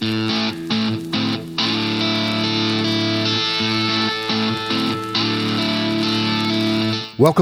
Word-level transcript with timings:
Welcome 0.00 0.30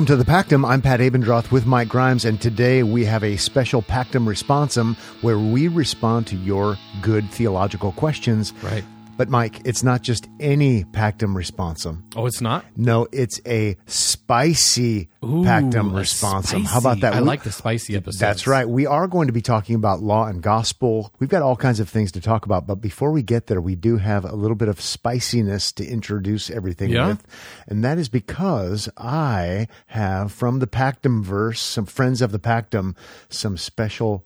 to 0.07 0.17
the 0.17 0.25
Pactum. 0.25 0.67
I'm 0.67 0.83
Pat 0.83 0.99
Abendroth 0.99 1.53
with 1.53 1.67
Mike 1.67 1.87
Grimes, 1.87 2.25
and 2.25 2.41
today 2.41 2.83
we 2.83 3.05
have 3.05 3.23
a 3.23 3.37
special 3.37 3.81
Pactum 3.81 4.27
Responsum 4.27 4.97
where 5.23 5.39
we 5.39 5.69
respond 5.69 6.27
to 6.29 6.37
your 6.37 6.77
good 7.01 7.31
theological 7.31 7.93
questions. 7.93 8.53
Right. 8.61 8.83
But 9.19 9.29
Mike, 9.29 9.61
it's 9.67 9.83
not 9.83 10.01
just 10.03 10.29
any 10.41 10.85
Pactum 10.85 11.35
Responsum. 11.35 12.05
Oh, 12.17 12.25
it's 12.27 12.41
not. 12.41 12.65
No, 12.77 13.07
it's 13.13 13.41
a 13.45 13.77
spicy 13.87 15.09
Ooh, 15.25 15.43
Pactum 15.43 15.91
Responsum. 15.93 16.65
How 16.65 16.79
about 16.79 17.01
that? 17.01 17.15
I 17.15 17.21
We- 17.21 17.27
like 17.27 17.43
the 17.43 17.51
spicy 17.51 17.97
episode. 17.97 18.21
That's 18.21 18.47
right. 18.47 18.69
We 18.69 18.87
are 18.87 19.09
going 19.09 19.27
to 19.27 19.33
be 19.33 19.41
talking 19.43 19.75
about 19.75 20.01
law 20.03 20.27
and 20.27 20.41
gospel. 20.43 21.13
We've 21.19 21.29
got 21.29 21.43
all 21.43 21.57
kinds 21.57 21.81
of 21.81 21.89
things 21.89 22.13
to 22.13 22.21
talk 22.21 22.45
about, 22.47 22.67
but 22.67 22.77
before 22.77 23.11
we 23.11 23.23
get 23.23 23.49
there, 23.49 23.61
we 23.61 23.75
do 23.75 23.97
have 23.97 24.25
a 24.25 24.35
little 24.37 24.55
bit 24.57 24.69
of 24.69 24.81
spiciness 24.81 25.73
to 25.73 25.85
introduce 25.87 26.49
everything 26.51 26.91
Yeah? 26.91 27.09
with. 27.09 27.25
And 27.67 27.83
that 27.85 27.99
is 27.99 28.09
because 28.09 28.89
I 28.97 29.67
have 29.89 30.31
from 30.31 30.61
the 30.61 30.67
Pactum 30.69 31.25
verse, 31.25 31.61
some 31.61 31.87
friends 31.87 32.23
of 32.23 32.31
the 32.33 32.39
Pactum, 32.39 32.95
some 33.29 33.57
special 33.57 34.25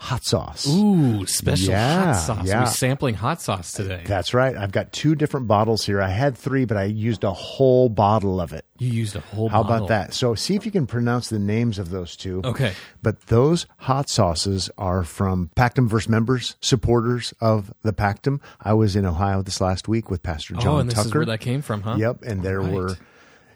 hot 0.00 0.24
sauce. 0.24 0.66
Ooh, 0.68 1.26
special 1.26 1.70
Yeah, 1.70 2.04
hot 2.04 2.12
sauce. 2.14 2.46
yeah. 2.46 2.60
We're 2.64 2.70
sampling 2.70 3.14
hot 3.16 3.42
sauce 3.42 3.72
today. 3.72 4.02
That's 4.06 4.32
right. 4.32 4.56
I've 4.56 4.70
got 4.72 4.92
two 4.92 5.14
different 5.14 5.48
bottles 5.48 5.84
here. 5.84 6.00
I 6.00 6.08
had 6.08 6.36
three, 6.38 6.64
but 6.64 6.76
I 6.76 6.84
used 6.84 7.24
a 7.24 7.32
whole 7.32 7.88
bottle 7.88 8.40
of 8.40 8.52
it. 8.52 8.64
you 8.78 8.88
used 8.90 9.16
a 9.16 9.20
whole 9.20 9.48
bottle. 9.48 9.64
How 9.64 9.68
bottle. 9.68 9.86
about 9.86 9.88
that? 9.88 10.14
So 10.14 10.34
see 10.36 10.54
if 10.54 10.64
you 10.64 10.70
can 10.72 10.86
pronounce 10.86 11.28
the 11.28 11.38
names 11.40 11.78
of 11.80 11.90
those 11.90 12.14
two. 12.16 12.40
Okay. 12.44 12.74
But 13.02 13.22
those 13.26 13.66
hot 13.78 14.08
sauces 14.08 14.70
are 14.78 15.02
from 15.02 15.50
Pactumverse 15.56 16.08
members, 16.08 16.54
supporters 16.60 17.34
of 17.40 17.72
the 17.82 17.92
Pactum. 17.92 18.40
I 18.62 18.74
was 18.74 18.94
in 18.94 19.04
Ohio 19.04 19.42
this 19.42 19.60
last 19.60 19.88
week 19.88 20.10
with 20.10 20.22
Pastor 20.22 20.54
oh, 20.56 20.60
John 20.60 20.74
oh, 20.74 20.78
and 20.78 20.90
this 20.90 20.94
Tucker. 20.96 21.08
is 21.08 21.14
where 21.14 21.24
that 21.26 21.40
came 21.40 21.60
from, 21.60 21.82
huh? 21.82 21.96
Yep, 21.98 22.22
and 22.22 22.42
there 22.44 22.60
Right. 22.60 22.72
were 22.72 22.96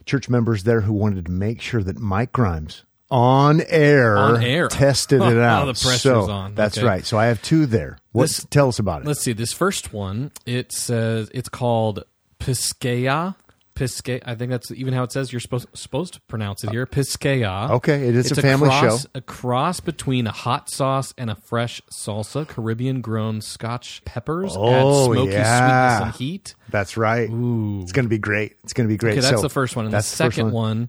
church 0.07 0.29
members 0.29 0.65
there 0.65 0.81
who 0.81 0.93
wanted 0.93 1.25
to 1.27 1.31
make 1.31 1.61
sure 1.61 1.83
that 1.85 1.99
Mike 2.01 2.33
Grimes 2.33 2.83
on 3.13 3.61
air, 3.69 4.17
On 4.17 4.43
air. 4.43 4.69
tested 4.69 5.21
it 5.21 5.37
out. 5.39 5.67
the 5.67 5.75
pressure's 5.75 6.01
so, 6.01 6.31
on. 6.31 6.55
That's 6.55 6.79
Okay. 6.79 6.87
right. 6.87 7.05
So 7.07 7.19
I 7.19 7.27
have 7.27 7.43
two 7.43 7.67
there. 7.67 7.99
What? 8.13 8.23
This- 8.25 8.47
tell 8.51 8.69
us 8.69 8.79
about 8.79 9.03
it. 9.03 9.07
Let's 9.07 9.21
see. 9.21 9.35
This 9.35 9.53
first 9.53 9.93
one, 9.93 10.33
it 10.47 10.73
says 10.73 11.31
it's 11.35 11.49
called 11.51 12.05
Piscaya. 12.41 13.37
Piscaya. 13.75 14.21
I 14.27 14.35
think 14.35 14.51
that's 14.51 14.71
even 14.71 14.93
how 14.95 15.03
it 15.03 15.13
says 15.13 15.33
you're 15.33 15.41
supposed 15.41 15.67
supposed 15.75 16.15
to 16.15 16.21
pronounce 16.23 16.63
it 16.65 16.71
here. 16.71 16.87
Piscaya. 16.87 17.71
Okay, 17.71 18.07
it 18.09 18.15
is 18.17 18.31
It's 18.31 18.39
a 18.39 18.43
family 18.43 18.69
cross, 18.69 19.03
show. 19.03 19.09
A 19.15 19.21
cross 19.23 19.81
between 19.81 20.27
a 20.27 20.31
hot 20.33 20.71
sauce 20.71 21.15
and 21.17 21.31
a 21.31 21.35
fresh 21.35 21.81
salsa, 21.91 22.47
Caribbean 22.47 23.01
grown 23.01 23.41
Scotch 23.41 24.03
peppers, 24.05 24.55
Oh, 24.57 24.69
add 24.73 25.05
smoky 25.15 25.33
yeah. 25.33 25.99
sweetness 25.99 26.07
and 26.07 26.15
heat. 26.17 26.55
That's 26.71 26.97
right. 26.99 27.23
It's 27.31 27.93
going 27.93 28.05
to 28.05 28.09
be 28.11 28.19
great. 28.19 28.57
It's 28.65 28.73
going 28.75 28.87
to 28.89 28.93
be 28.93 28.99
great. 28.99 29.13
Okay, 29.13 29.21
that's 29.21 29.37
So, 29.37 29.43
the 29.43 29.49
first 29.49 29.75
one. 29.77 29.87
And 29.87 29.95
the 29.95 30.01
second 30.03 30.53
one. 30.53 30.89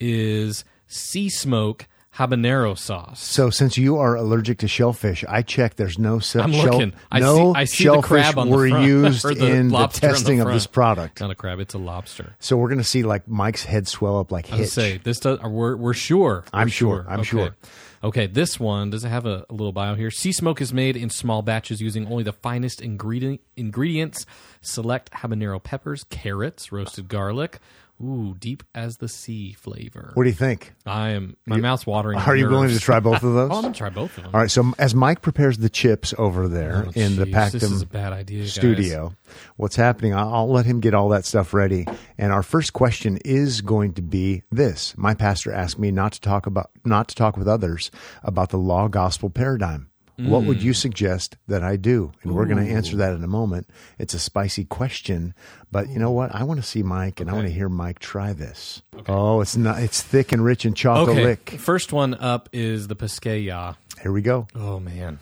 is 0.00 0.64
sea 0.92 1.28
smoke 1.28 1.86
habanero 2.16 2.76
sauce. 2.76 3.20
So 3.22 3.48
since 3.48 3.78
you 3.78 3.96
are 3.96 4.14
allergic 4.16 4.58
to 4.58 4.68
shellfish, 4.68 5.24
I 5.28 5.42
checked. 5.42 5.78
There's 5.78 5.98
no 5.98 6.18
se- 6.18 6.40
I'm 6.40 6.52
shell, 6.52 6.64
looking. 6.72 6.92
I 7.10 7.20
no 7.20 7.54
see- 7.54 7.58
I 7.60 7.64
see 7.64 7.84
the 7.84 8.00
crab 8.02 8.38
on 8.38 8.50
the 8.50 8.56
were 8.56 8.68
front, 8.68 8.86
used 8.86 9.24
the 9.24 9.46
in 9.46 9.68
the 9.68 9.76
on 9.76 9.82
the 9.82 9.88
testing 9.88 10.40
of 10.40 10.48
this 10.48 10.66
product. 10.66 11.20
Not 11.20 11.30
a 11.30 11.34
crab, 11.34 11.58
it's 11.58 11.74
a 11.74 11.78
lobster. 11.78 12.36
So 12.38 12.56
we're 12.56 12.68
going 12.68 12.78
to 12.78 12.84
see 12.84 13.02
like 13.02 13.26
Mike's 13.26 13.64
head 13.64 13.88
swell 13.88 14.18
up 14.18 14.30
like 14.30 14.52
I 14.52 14.64
say 14.64 14.98
this 14.98 15.20
does. 15.20 15.38
Uh, 15.42 15.48
we're 15.48 15.76
we're 15.76 15.94
sure. 15.94 16.44
I'm 16.52 16.66
We're 16.66 16.70
sure. 16.70 17.06
I'm 17.08 17.20
okay. 17.20 17.28
sure. 17.28 17.56
Okay, 18.04 18.26
this 18.26 18.58
one 18.58 18.90
does 18.90 19.04
it 19.04 19.08
have 19.10 19.26
a, 19.26 19.46
a 19.48 19.52
little 19.52 19.70
bio 19.70 19.94
here? 19.94 20.10
Sea 20.10 20.32
smoke 20.32 20.60
is 20.60 20.72
made 20.72 20.96
in 20.96 21.08
small 21.08 21.40
batches 21.40 21.80
using 21.80 22.08
only 22.08 22.24
the 22.24 22.32
finest 22.32 22.80
ingredient 22.82 23.40
ingredients. 23.56 24.26
Select 24.60 25.12
habanero 25.12 25.62
peppers, 25.62 26.04
carrots, 26.10 26.72
roasted 26.72 27.06
garlic. 27.08 27.60
Ooh, 28.02 28.34
deep 28.38 28.62
as 28.74 28.96
the 28.96 29.08
sea 29.08 29.52
flavor. 29.52 30.10
What 30.14 30.24
do 30.24 30.28
you 30.28 30.34
think? 30.34 30.72
I 30.84 31.10
am. 31.10 31.36
My 31.46 31.58
mouth's 31.58 31.86
watering. 31.86 32.18
Are 32.18 32.34
you 32.34 32.48
willing 32.48 32.70
to 32.70 32.80
try 32.80 32.98
both 33.00 33.22
of 33.22 33.32
those? 33.34 33.50
Oh, 33.50 33.56
I'm 33.56 33.62
gonna 33.62 33.74
try 33.74 33.90
both 33.90 34.16
of 34.18 34.24
them. 34.24 34.34
All 34.34 34.40
right. 34.40 34.50
So 34.50 34.72
as 34.78 34.94
Mike 34.94 35.22
prepares 35.22 35.58
the 35.58 35.68
chips 35.70 36.12
over 36.18 36.48
there 36.48 36.86
Oh, 36.88 36.92
in 36.94 37.16
the 37.16 37.22
is 37.22 37.28
a 37.28 37.32
Pactum 37.32 37.90
bad 37.90 38.12
idea, 38.12 38.40
guys. 38.40 38.52
studio, 38.52 39.14
what's 39.56 39.76
happening? 39.76 40.14
I'll, 40.14 40.34
I'll 40.34 40.50
let 40.50 40.66
him 40.66 40.80
get 40.80 40.94
all 40.94 41.10
that 41.10 41.24
stuff 41.24 41.54
ready. 41.54 41.86
And 42.18 42.32
our 42.32 42.42
first 42.42 42.72
question 42.72 43.18
is 43.24 43.60
going 43.60 43.92
to 43.94 44.02
be 44.02 44.42
this: 44.50 44.94
My 44.96 45.14
pastor 45.14 45.52
asked 45.52 45.78
me 45.78 45.90
not 45.92 46.12
to 46.14 46.20
talk 46.20 46.46
about 46.46 46.70
not 46.84 47.08
to 47.08 47.14
talk 47.14 47.36
with 47.36 47.46
others 47.46 47.90
about 48.24 48.48
the 48.50 48.58
law 48.58 48.88
gospel 48.88 49.30
paradigm. 49.30 49.88
What 50.18 50.44
would 50.44 50.58
Mm. 50.58 50.62
you 50.62 50.72
suggest 50.74 51.36
that 51.48 51.62
I 51.64 51.76
do? 51.76 52.12
And 52.22 52.34
we're 52.34 52.44
going 52.46 52.64
to 52.64 52.70
answer 52.72 52.96
that 52.96 53.12
in 53.14 53.24
a 53.24 53.28
moment. 53.28 53.68
It's 53.98 54.14
a 54.14 54.18
spicy 54.18 54.64
question, 54.64 55.34
but 55.72 55.88
you 55.88 55.98
know 55.98 56.10
what? 56.10 56.34
I 56.34 56.44
want 56.44 56.60
to 56.60 56.66
see 56.66 56.82
Mike, 56.82 57.18
and 57.20 57.28
I 57.30 57.32
want 57.32 57.46
to 57.46 57.52
hear 57.52 57.68
Mike 57.68 57.98
try 57.98 58.32
this. 58.32 58.82
Oh, 59.08 59.40
it's 59.40 59.56
not. 59.56 59.80
It's 59.82 60.02
thick 60.02 60.30
and 60.32 60.44
rich 60.44 60.64
and 60.64 60.74
Okay, 60.74 60.82
chocolate. 60.82 61.50
first 61.58 61.92
one 61.92 62.14
up 62.14 62.48
is 62.52 62.88
the 62.88 62.94
Piscaya. 62.96 63.76
Here 64.02 64.12
we 64.12 64.22
go. 64.22 64.46
Oh 64.54 64.78
man, 64.78 65.18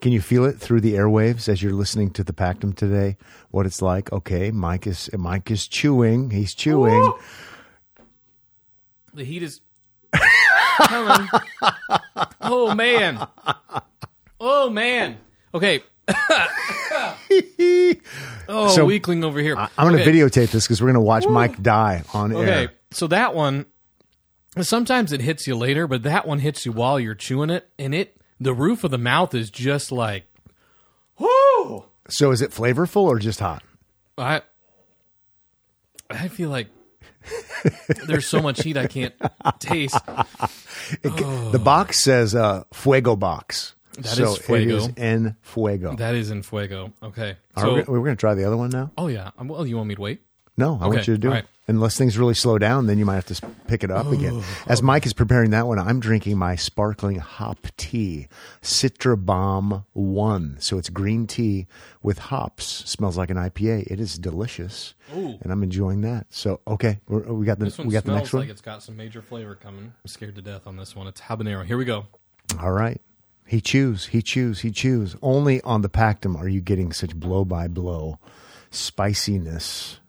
Can 0.00 0.12
you 0.12 0.20
feel 0.20 0.44
it 0.44 0.58
through 0.58 0.80
the 0.82 0.94
airwaves 0.94 1.48
as 1.48 1.62
you're 1.62 1.72
listening 1.72 2.10
to 2.12 2.22
the 2.24 2.32
Pactum 2.32 2.74
today? 2.74 3.16
What 3.50 3.66
it's 3.66 3.80
like? 3.82 4.12
Okay, 4.12 4.50
Mike 4.50 4.86
is 4.86 5.08
Mike 5.16 5.50
is 5.50 5.66
chewing. 5.68 6.30
He's 6.30 6.54
chewing. 6.54 7.12
the 9.14 9.24
heat 9.24 9.42
is 9.42 9.60
coming. 10.78 11.28
oh 12.40 12.74
man. 12.74 13.26
Oh 14.40 14.70
man. 14.70 15.18
Okay. 15.54 15.82
oh, 18.48 18.68
So, 18.74 18.84
weakling 18.84 19.24
over 19.24 19.40
here. 19.40 19.56
I'm 19.56 19.68
going 19.78 19.96
to 19.96 20.02
okay. 20.02 20.10
videotape 20.12 20.50
this 20.50 20.64
because 20.66 20.80
we're 20.80 20.86
going 20.88 20.94
to 20.94 21.00
watch 21.00 21.26
Mike 21.26 21.62
die 21.62 22.02
on 22.14 22.32
air. 22.32 22.38
Okay, 22.38 22.62
air. 22.64 22.72
so 22.90 23.06
that 23.08 23.34
one, 23.34 23.66
sometimes 24.60 25.12
it 25.12 25.20
hits 25.20 25.46
you 25.46 25.54
later, 25.56 25.86
but 25.86 26.02
that 26.04 26.26
one 26.26 26.38
hits 26.38 26.64
you 26.66 26.72
while 26.72 26.98
you're 26.98 27.14
chewing 27.14 27.50
it, 27.50 27.68
and 27.78 27.94
it 27.94 28.16
the 28.40 28.54
roof 28.54 28.84
of 28.84 28.90
the 28.90 28.98
mouth 28.98 29.34
is 29.34 29.50
just 29.50 29.90
like, 29.92 30.24
whoo! 31.18 31.84
So 32.08 32.30
is 32.30 32.40
it 32.40 32.50
flavorful 32.52 33.02
or 33.02 33.18
just 33.18 33.40
hot? 33.40 33.62
I 34.16 34.42
I 36.10 36.28
feel 36.28 36.48
like 36.50 36.68
there's 38.06 38.26
so 38.26 38.40
much 38.40 38.62
heat 38.62 38.76
I 38.78 38.86
can't 38.86 39.14
taste. 39.58 39.98
It- 41.02 41.52
The 41.52 41.60
box 41.62 42.02
says 42.02 42.34
uh, 42.34 42.64
Fuego 42.72 43.14
box. 43.16 43.74
That 43.98 44.16
so 44.16 44.32
is 44.32 44.38
Fuego. 44.38 44.76
It 44.76 44.78
is 44.78 44.88
en 44.96 45.36
Fuego. 45.42 45.96
That 45.96 46.14
is 46.14 46.30
in 46.30 46.42
fuego. 46.42 46.92
Okay. 47.02 47.36
Are 47.56 47.62
So, 47.62 47.74
we, 47.74 47.82
we're 47.82 48.04
going 48.04 48.16
to 48.16 48.20
try 48.20 48.34
the 48.34 48.44
other 48.44 48.56
one 48.56 48.70
now. 48.70 48.92
oh 48.96 49.08
yeah. 49.08 49.30
Um, 49.38 49.48
Well, 49.48 49.66
you 49.66 49.76
want 49.76 49.88
me 49.88 49.94
to 49.96 50.00
wait? 50.00 50.20
No, 50.56 50.76
I 50.80 50.86
want 50.88 51.06
you 51.06 51.14
to 51.14 51.18
do 51.18 51.32
it. 51.32 51.46
Unless 51.68 51.96
things 51.98 52.16
really 52.18 52.34
slow 52.34 52.58
down, 52.58 52.86
then 52.86 52.98
you 52.98 53.04
might 53.04 53.14
have 53.16 53.26
to 53.26 53.46
pick 53.68 53.84
it 53.84 53.90
up 53.90 54.10
again. 54.10 54.42
As 54.66 54.82
Mike 54.82 55.04
is 55.06 55.12
preparing 55.12 55.50
that 55.50 55.66
one, 55.68 55.78
I'm 55.78 56.00
drinking 56.00 56.36
my 56.38 56.56
sparkling 56.56 57.18
hop 57.18 57.66
tea, 57.76 58.26
Citra 58.62 59.22
Bomb 59.22 59.84
One. 59.92 60.56
So 60.60 60.78
it's 60.78 60.88
green 60.88 61.26
tea 61.26 61.66
with 62.02 62.18
hops. 62.18 62.64
Smells 62.64 63.16
like 63.18 63.30
an 63.30 63.36
IPA. 63.36 63.86
It 63.86 64.00
is 64.00 64.18
delicious, 64.18 64.94
Ooh. 65.14 65.38
and 65.42 65.52
I'm 65.52 65.62
enjoying 65.62 66.00
that. 66.00 66.26
So 66.30 66.60
okay, 66.66 67.00
we 67.06 67.44
got 67.46 67.58
the 67.58 67.66
This 67.66 67.78
one 67.78 67.86
we 67.86 67.92
got 67.92 68.04
the 68.04 68.14
next 68.14 68.32
one. 68.32 68.42
like 68.44 68.50
it's 68.50 68.62
got 68.62 68.82
some 68.82 68.96
major 68.96 69.20
flavor 69.22 69.54
coming. 69.54 69.84
I'm 69.84 70.08
scared 70.08 70.34
to 70.36 70.42
death 70.42 70.66
on 70.66 70.76
this 70.76 70.96
one. 70.96 71.06
It's 71.06 71.20
habanero. 71.20 71.64
Here 71.66 71.76
we 71.76 71.84
go. 71.84 72.06
All 72.60 72.72
right. 72.72 73.00
He 73.48 73.60
chews, 73.62 74.06
he 74.06 74.20
chews, 74.20 74.60
he 74.60 74.70
chews. 74.70 75.16
Only 75.22 75.60
on 75.62 75.80
the 75.82 75.88
Pactum 75.88 76.36
are 76.36 76.48
you 76.48 76.60
getting 76.60 76.92
such 76.92 77.16
blow 77.16 77.44
by 77.46 77.66
blow 77.66 78.18
spiciness 78.70 80.00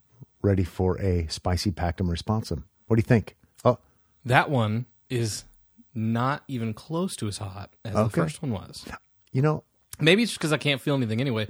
ready 0.42 0.64
for 0.64 1.00
a 1.02 1.28
spicy 1.28 1.72
Pactum 1.72 2.10
responsum. 2.10 2.64
What 2.88 2.96
do 2.98 3.00
you 3.00 3.04
think? 3.08 3.36
Oh, 3.64 3.78
That 4.26 4.50
one 4.50 4.86
is 5.10 5.46
not 5.94 6.44
even 6.48 6.74
close 6.74 7.16
to 7.18 7.28
as 7.28 7.38
hot 7.38 7.72
as 7.86 7.94
the 7.94 8.10
first 8.10 8.42
one 8.42 8.52
was. 8.52 8.86
you 9.32 9.42
know, 9.42 9.64
Maybe 10.02 10.24
it's 10.24 10.34
because 10.34 10.54
I 10.54 10.58
can't 10.58 10.80
feel 10.82 10.96
anything 10.96 11.20
anyway. 11.20 11.48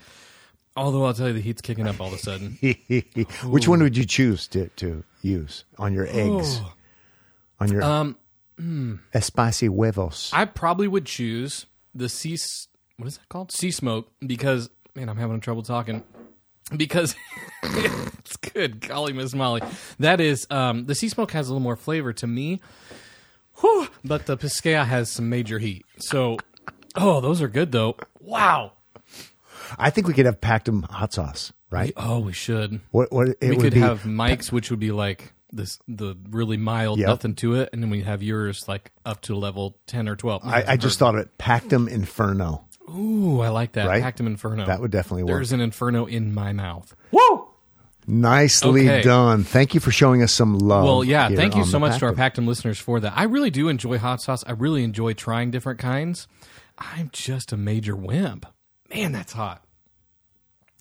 Although 0.76 1.06
I'll 1.06 1.14
tell 1.14 1.28
you, 1.28 1.34
the 1.34 1.42
heat's 1.42 1.62
kicking 1.62 1.88
up 1.88 2.00
all 2.02 2.08
of 2.08 2.14
a 2.14 2.18
sudden. 2.18 2.58
which 3.46 3.68
one 3.68 3.82
would 3.84 3.96
you 3.98 4.06
choose 4.06 4.48
to, 4.50 4.68
to 4.78 5.04
use 5.22 5.66
on 5.78 5.94
your 5.94 6.08
eggs? 6.10 6.62
On 7.60 7.72
your 7.72 7.84
Um, 7.84 8.16
spicy 9.20 9.68
huevos. 9.68 10.32
I 10.34 10.46
probably 10.46 10.88
would 10.88 11.06
choose 11.06 11.66
the 11.94 12.10
sea. 12.10 12.38
What 12.98 13.08
is 13.08 13.18
that 13.18 13.30
called? 13.30 13.52
Sea 13.52 13.72
smoke 13.72 14.12
because 14.26 14.70
man, 14.96 15.10
I'm 15.10 15.18
having 15.18 15.40
trouble 15.40 15.64
talking. 15.64 16.04
Because 16.76 17.16
it's 17.64 18.38
good, 18.38 18.82
golly, 18.82 19.12
Miss 19.14 19.34
Molly. 19.34 19.62
That 19.98 20.22
is 20.22 20.46
um, 20.52 20.86
the 20.86 20.94
sea 20.94 21.10
smoke 21.10 21.32
has 21.32 21.48
a 21.48 21.52
little 21.52 21.64
more 21.64 21.76
flavor 21.76 22.14
to 22.14 22.28
me. 22.28 22.62
Whew, 23.56 23.88
but 24.06 24.26
the 24.28 24.38
Piscaya 24.38 24.86
has 24.86 25.12
some 25.12 25.30
major 25.30 25.58
heat. 25.60 25.86
So, 25.98 26.38
oh, 26.96 27.22
those 27.22 27.42
are 27.42 27.48
good 27.48 27.72
though. 27.72 27.96
Wow. 28.20 28.74
I 29.78 29.90
think 29.90 30.08
we 30.08 30.14
could 30.14 30.26
have 30.26 30.42
Pactum 30.42 30.90
hot 30.90 31.14
sauce, 31.14 31.52
right? 31.70 31.94
Oh, 31.98 32.20
we 32.20 32.34
should. 32.34 32.82
What 32.92 33.12
what 33.12 33.30
it 33.30 33.38
we 33.42 33.50
would 33.50 33.60
could 33.62 33.74
be? 33.74 33.80
have 33.80 34.06
Mike's, 34.06 34.52
which 34.52 34.70
would 34.70 34.80
be 34.80 34.92
like 34.92 35.34
this, 35.52 35.80
the 35.88 36.16
really 36.30 36.58
mild, 36.58 37.00
Yep. 37.00 37.08
nothing 37.08 37.36
to 37.36 37.56
it, 37.56 37.70
and 37.74 37.82
then 37.84 37.90
we 37.90 38.02
have 38.04 38.22
yours 38.24 38.68
like 38.68 38.92
up 39.06 39.22
to 39.24 39.36
level 39.36 39.78
ten 39.88 40.08
or 40.08 40.16
twelve. 40.16 40.42
I, 40.46 40.64
I 40.70 40.78
just 40.78 41.00
thought 41.00 41.16
of 41.16 41.22
it. 41.22 41.38
Pactum 41.38 41.88
Inferno. 41.90 42.66
Ooh, 42.90 43.42
I 43.42 43.50
like 43.50 43.74
that. 43.74 43.88
Right? 43.88 44.02
Pactum 44.04 44.26
Inferno. 44.28 44.66
That 44.66 44.82
would 44.82 44.92
definitely 44.92 45.24
work. 45.24 45.36
There's 45.36 45.52
an 45.52 45.62
inferno 45.62 46.06
in 46.06 46.34
my 46.34 46.54
mouth. 46.54 46.96
Woo! 47.12 47.48
Nicely 48.08 48.90
Okay. 48.90 49.02
done. 49.04 49.44
Thank 49.44 49.76
you 49.76 49.80
for 49.80 49.92
showing 49.92 50.24
us 50.24 50.34
some 50.34 50.58
love. 50.58 50.84
Well, 50.84 51.04
yeah, 51.04 51.30
thank 51.30 51.56
you 51.56 51.64
so 51.64 51.74
the 51.74 51.80
much 51.80 52.00
to 52.00 52.06
our 52.08 52.14
Pactum. 52.14 52.44
Pactum 52.46 52.48
listeners 52.48 52.80
for 52.80 53.00
that. 53.00 53.14
I 53.16 53.24
really 53.24 53.52
do 53.52 53.70
enjoy 53.70 54.00
hot 54.00 54.22
sauce. 54.22 54.44
I 54.48 54.54
really 54.54 54.84
enjoy 54.84 55.14
trying 55.14 55.52
different 55.52 55.80
kinds. 55.80 56.28
I'm 56.80 57.10
just 57.14 57.52
a 57.54 57.58
major 57.58 57.96
wimp. 57.96 58.48
Man, 58.92 59.12
that's 59.12 59.34
hot. 59.34 59.64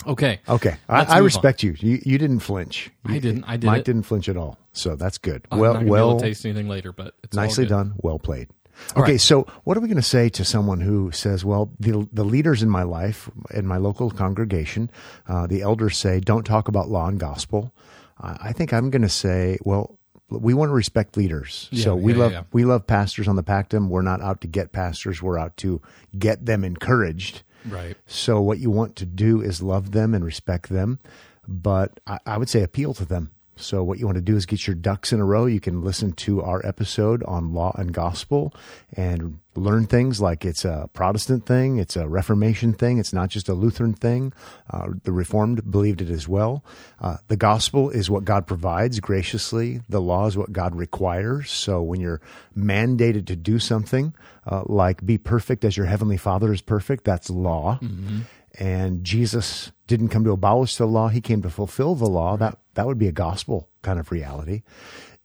Okay. 0.06 0.40
Okay, 0.48 0.76
I, 0.88 0.98
Let's 1.00 1.10
I 1.10 1.18
respect 1.18 1.62
you. 1.62 1.74
You 1.78 2.00
you 2.04 2.18
didn't 2.18 2.40
flinch. 2.40 2.90
I 3.04 3.18
didn't. 3.18 3.44
I 3.44 3.56
did 3.56 3.66
Mike 3.66 3.80
it. 3.80 3.84
didn't 3.86 4.04
flinch 4.04 4.28
at 4.28 4.36
all. 4.36 4.58
So 4.72 4.94
that's 4.94 5.18
good. 5.18 5.46
I'm 5.50 5.58
well, 5.58 5.72
not 5.72 5.78
gonna 5.80 5.84
be 5.86 5.90
well, 5.90 6.20
taste 6.20 6.44
anything 6.44 6.68
later, 6.68 6.92
but 6.92 7.14
nicely 7.32 7.66
done. 7.66 7.94
Well 7.96 8.18
played. 8.18 8.48
All 8.94 9.02
okay, 9.02 9.12
right. 9.12 9.20
so 9.20 9.42
what 9.64 9.76
are 9.76 9.80
we 9.80 9.88
going 9.88 9.96
to 9.96 10.02
say 10.02 10.28
to 10.30 10.44
someone 10.44 10.80
who 10.80 11.10
says, 11.10 11.44
"Well, 11.44 11.72
the 11.80 12.08
the 12.12 12.24
leaders 12.24 12.62
in 12.62 12.70
my 12.70 12.84
life, 12.84 13.28
in 13.52 13.66
my 13.66 13.76
local 13.76 14.10
congregation, 14.10 14.90
uh, 15.26 15.46
the 15.46 15.62
elders 15.62 15.98
say, 15.98 16.20
don't 16.20 16.44
talk 16.44 16.68
about 16.68 16.88
law 16.88 17.08
and 17.08 17.18
gospel." 17.18 17.72
Uh, 18.20 18.36
I 18.40 18.52
think 18.52 18.72
I'm 18.72 18.90
going 18.90 19.02
to 19.02 19.08
say, 19.08 19.58
"Well, 19.64 19.98
we 20.30 20.54
want 20.54 20.70
to 20.70 20.74
respect 20.74 21.16
leaders. 21.16 21.68
Yeah, 21.72 21.84
so 21.84 21.96
we 21.96 22.12
yeah, 22.12 22.18
love 22.18 22.32
yeah. 22.32 22.42
we 22.52 22.64
love 22.64 22.86
pastors 22.86 23.26
on 23.26 23.36
the 23.36 23.42
Pactum. 23.42 23.88
We're 23.88 24.02
not 24.02 24.22
out 24.22 24.42
to 24.42 24.46
get 24.46 24.70
pastors. 24.72 25.20
We're 25.20 25.38
out 25.38 25.56
to 25.58 25.82
get 26.16 26.46
them 26.46 26.64
encouraged." 26.64 27.42
Right. 27.69 27.97
So 28.06 28.41
what 28.41 28.59
you 28.59 28.70
want 28.70 28.97
to 28.97 29.06
do 29.06 29.41
is 29.41 29.62
love 29.62 29.93
them 29.93 30.15
and 30.15 30.25
respect 30.25 30.69
them, 30.69 30.99
but 31.47 32.00
I, 32.06 32.19
I 32.26 32.38
would 32.38 32.49
say 32.49 32.62
appeal 32.62 32.94
to 32.94 33.05
them. 33.05 33.31
So 33.58 33.82
what 33.82 33.99
you 33.99 34.06
want 34.06 34.16
to 34.16 34.22
do 34.22 34.37
is 34.37 34.46
get 34.46 34.66
your 34.66 34.76
ducks 34.76 35.12
in 35.12 35.20
a 35.20 35.25
row. 35.25 35.46
You 35.46 35.60
can 35.60 35.82
listen 35.82 36.12
to 36.12 36.43
our 36.43 36.64
episode 36.64 37.22
on 37.25 37.52
law 37.52 37.75
and 37.78 37.93
gospel 37.93 38.55
and 38.94 39.38
learn 39.55 39.87
things 39.87 40.20
like 40.20 40.44
it's 40.44 40.64
a 40.64 40.88
Protestant 40.93 41.44
thing, 41.44 41.78
it's 41.78 41.96
a 41.96 42.08
Reformation 42.08 42.72
thing, 42.72 42.99
it's 42.99 43.12
not 43.12 43.28
just 43.28 43.49
a 43.49 43.55
Lutheran 43.55 43.93
thing. 43.93 44.32
Uh, 44.70 44.88
the 45.02 45.12
Reformed 45.12 45.70
believed 45.70 46.00
it 46.00 46.10
as 46.10 46.28
well. 46.28 46.64
Uh, 47.00 47.16
the 47.26 47.37
gospel 47.37 47.90
is 47.90 48.08
what 48.08 48.25
God 48.25 48.46
provides 48.46 49.00
graciously. 49.00 49.81
The 49.88 50.00
law 50.00 50.26
is 50.26 50.37
what 50.37 50.52
God 50.52 50.76
requires. 50.76 51.50
So 51.50 51.82
when 51.82 52.00
you're 52.00 52.20
mandated 52.56 53.26
to 53.26 53.37
do 53.37 53.58
something 53.58 54.14
uh, 54.46 54.62
like 54.66 55.05
be 55.05 55.19
perfect 55.19 55.64
as 55.64 55.76
your 55.76 55.87
heavenly 55.87 56.16
Father 56.16 56.52
is 56.52 56.62
perfect, 56.62 57.05
that's 57.05 57.28
law. 57.28 57.78
And 58.58 59.05
Jesus 59.05 59.72
didn't 59.87 60.08
come 60.08 60.25
to 60.25 60.32
abolish 60.32 60.76
the 60.76 60.87
law; 60.87 61.08
he 61.08 61.20
came 61.20 61.43
to 61.43 61.50
fulfill 61.50 61.94
the 61.94 62.08
law. 62.08 62.37
That 62.37 62.58
that 62.78 62.86
would 62.86 62.96
be 62.96 63.08
a 63.08 63.12
gospel 63.12 63.69
kind 63.82 63.98
of 63.98 64.12
reality. 64.12 64.62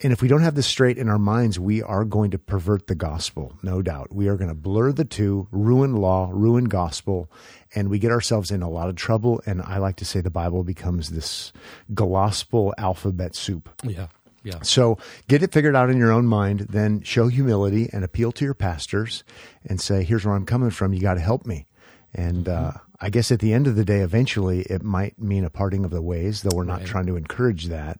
And 0.01 0.11
if 0.11 0.23
we 0.23 0.27
don't 0.27 0.41
have 0.41 0.55
this 0.55 0.65
straight 0.65 0.97
in 0.97 1.07
our 1.07 1.19
minds, 1.19 1.59
we 1.59 1.83
are 1.83 2.03
going 2.03 2.31
to 2.31 2.39
pervert 2.39 2.87
the 2.87 2.95
gospel, 2.95 3.53
no 3.61 3.83
doubt. 3.83 4.11
We 4.11 4.27
are 4.27 4.37
going 4.37 4.49
to 4.49 4.55
blur 4.55 4.91
the 4.91 5.05
two, 5.05 5.47
ruin 5.51 5.95
law, 5.97 6.31
ruin 6.33 6.63
gospel, 6.63 7.29
and 7.75 7.91
we 7.91 7.99
get 7.99 8.09
ourselves 8.09 8.49
in 8.49 8.63
a 8.63 8.69
lot 8.71 8.89
of 8.89 8.95
trouble. 8.95 9.39
And 9.45 9.61
I 9.61 9.77
like 9.77 9.97
to 9.97 10.05
say 10.05 10.19
the 10.19 10.31
Bible 10.31 10.63
becomes 10.63 11.11
this 11.11 11.53
gospel 11.93 12.73
alphabet 12.79 13.35
soup. 13.35 13.69
Yeah. 13.83 14.07
Yeah. 14.43 14.63
So 14.63 14.97
get 15.27 15.43
it 15.43 15.53
figured 15.53 15.75
out 15.75 15.91
in 15.91 15.97
your 15.97 16.11
own 16.11 16.25
mind, 16.25 16.61
then 16.71 17.03
show 17.03 17.27
humility 17.27 17.87
and 17.93 18.03
appeal 18.03 18.31
to 18.31 18.45
your 18.45 18.55
pastors 18.55 19.23
and 19.63 19.79
say, 19.79 20.03
here's 20.03 20.25
where 20.25 20.33
I'm 20.33 20.47
coming 20.47 20.71
from. 20.71 20.91
You 20.91 21.01
got 21.01 21.13
to 21.13 21.19
help 21.21 21.45
me. 21.45 21.67
And 22.15 22.49
uh, 22.49 22.71
I 23.03 23.09
guess 23.09 23.31
at 23.31 23.39
the 23.39 23.53
end 23.53 23.67
of 23.67 23.75
the 23.75 23.83
day, 23.85 23.99
eventually 23.99 24.61
it 24.61 24.81
might 24.81 25.19
mean 25.19 25.43
a 25.43 25.49
parting 25.49 25.83
of 25.85 25.91
the 25.91 26.01
ways, 26.01 26.41
though 26.41 26.55
we're 26.55 26.63
not 26.63 26.79
Right. 26.79 26.87
trying 26.87 27.05
to 27.07 27.15
encourage 27.17 27.65
that. 27.67 27.99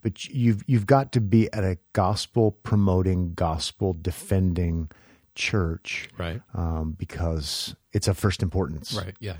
But 0.00 0.26
you've 0.26 0.62
you've 0.66 0.86
got 0.86 1.12
to 1.12 1.20
be 1.20 1.52
at 1.52 1.64
a 1.64 1.78
gospel 1.92 2.52
promoting, 2.52 3.34
gospel 3.34 3.96
defending 4.00 4.90
church, 5.34 6.08
Right. 6.16 6.40
Um, 6.54 6.94
because 6.96 7.74
it's 7.92 8.06
of 8.06 8.16
first 8.16 8.42
importance. 8.42 8.94
Right. 8.94 9.16
Yeah. 9.18 9.36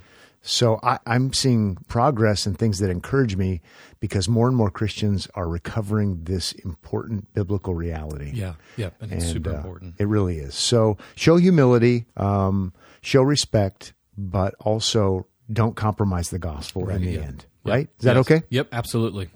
So 0.46 0.78
I, 0.82 0.98
I'm 1.06 1.32
seeing 1.32 1.76
progress 1.88 2.44
and 2.44 2.58
things 2.58 2.78
that 2.80 2.90
encourage 2.90 3.36
me 3.36 3.62
because 4.00 4.28
more 4.28 4.46
and 4.48 4.56
more 4.56 4.70
Christians 4.70 5.26
are 5.34 5.48
recovering 5.48 6.24
this 6.24 6.52
important 6.52 7.32
biblical 7.32 7.74
reality. 7.74 8.32
Yeah. 8.34 8.54
Yeah. 8.76 8.90
And 9.00 9.12
it's 9.12 9.26
super 9.30 9.50
uh, 9.50 9.56
important. 9.56 9.94
It 9.98 10.06
really 10.06 10.38
is. 10.38 10.54
So 10.54 10.98
show 11.14 11.36
humility, 11.36 12.04
um, 12.16 12.74
show 13.00 13.22
respect, 13.22 13.94
but 14.16 14.54
also 14.60 15.26
don't 15.52 15.76
compromise 15.76 16.30
the 16.30 16.38
gospel 16.38 16.88
in 16.88 17.02
the 17.02 17.12
yeah. 17.12 17.20
end. 17.20 17.46
Yep. 17.64 17.72
Right? 17.74 17.88
Is 17.98 18.04
that 18.04 18.16
Yes. 18.16 18.30
okay? 18.30 18.42
Yep. 18.50 18.68
Absolutely. 18.72 19.30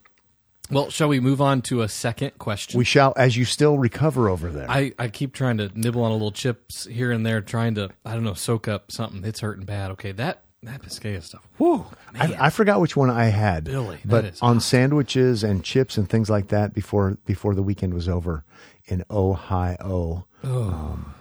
Well, 0.70 0.90
shall 0.90 1.08
we 1.08 1.18
move 1.18 1.40
on 1.40 1.62
to 1.62 1.80
a 1.80 1.88
second 1.88 2.38
question? 2.38 2.76
We 2.76 2.84
shall, 2.84 3.14
as 3.16 3.36
you 3.36 3.46
still 3.46 3.78
recover 3.78 4.28
over 4.28 4.50
there. 4.50 4.70
I, 4.70 4.92
I 4.98 5.08
keep 5.08 5.32
trying 5.32 5.56
to 5.58 5.70
nibble 5.74 6.02
on 6.02 6.10
a 6.10 6.14
little 6.14 6.30
chips 6.30 6.84
here 6.84 7.10
and 7.10 7.24
there, 7.24 7.40
trying 7.40 7.74
to 7.76 7.88
I 8.04 8.12
don't 8.12 8.24
know 8.24 8.34
soak 8.34 8.68
up 8.68 8.92
something. 8.92 9.24
It's 9.24 9.40
hurting 9.40 9.64
bad. 9.64 9.90
Okay, 9.92 10.12
that 10.12 10.44
that 10.62 10.82
Biscaya 10.82 11.22
stuff. 11.22 11.46
Whew. 11.56 11.86
I, 12.14 12.36
I 12.38 12.50
forgot 12.50 12.80
which 12.80 12.96
one 12.96 13.08
I 13.08 13.26
had, 13.26 13.64
Billy, 13.64 13.98
but 14.04 14.24
is 14.26 14.42
on 14.42 14.60
sandwiches 14.60 15.42
and 15.42 15.64
chips 15.64 15.96
and 15.96 16.08
things 16.08 16.28
like 16.28 16.48
that 16.48 16.74
before 16.74 17.16
before 17.24 17.54
the 17.54 17.62
weekend 17.62 17.94
was 17.94 18.08
over 18.08 18.44
in 18.86 19.04
Ohio. 19.10 20.26
Oh. 20.44 20.62
Um, 20.62 21.14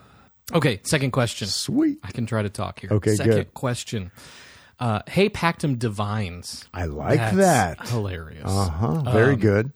okay, 0.53 0.79
second 0.83 1.11
question. 1.11 1.47
Sweet. 1.47 1.99
I 2.03 2.11
can 2.11 2.25
try 2.25 2.41
to 2.41 2.49
talk 2.49 2.79
here. 2.79 2.89
Okay, 2.93 3.15
second 3.15 3.33
good. 3.33 3.53
question. 3.53 4.11
Uh, 4.79 5.01
hey, 5.07 5.29
Pactum 5.29 5.77
Divines. 5.79 6.67
I 6.73 6.85
like 6.85 7.17
That's 7.19 7.37
that. 7.37 7.87
Hilarious. 7.89 8.43
Uh 8.45 8.69
huh. 8.69 9.01
Very 9.11 9.35
good. 9.35 9.71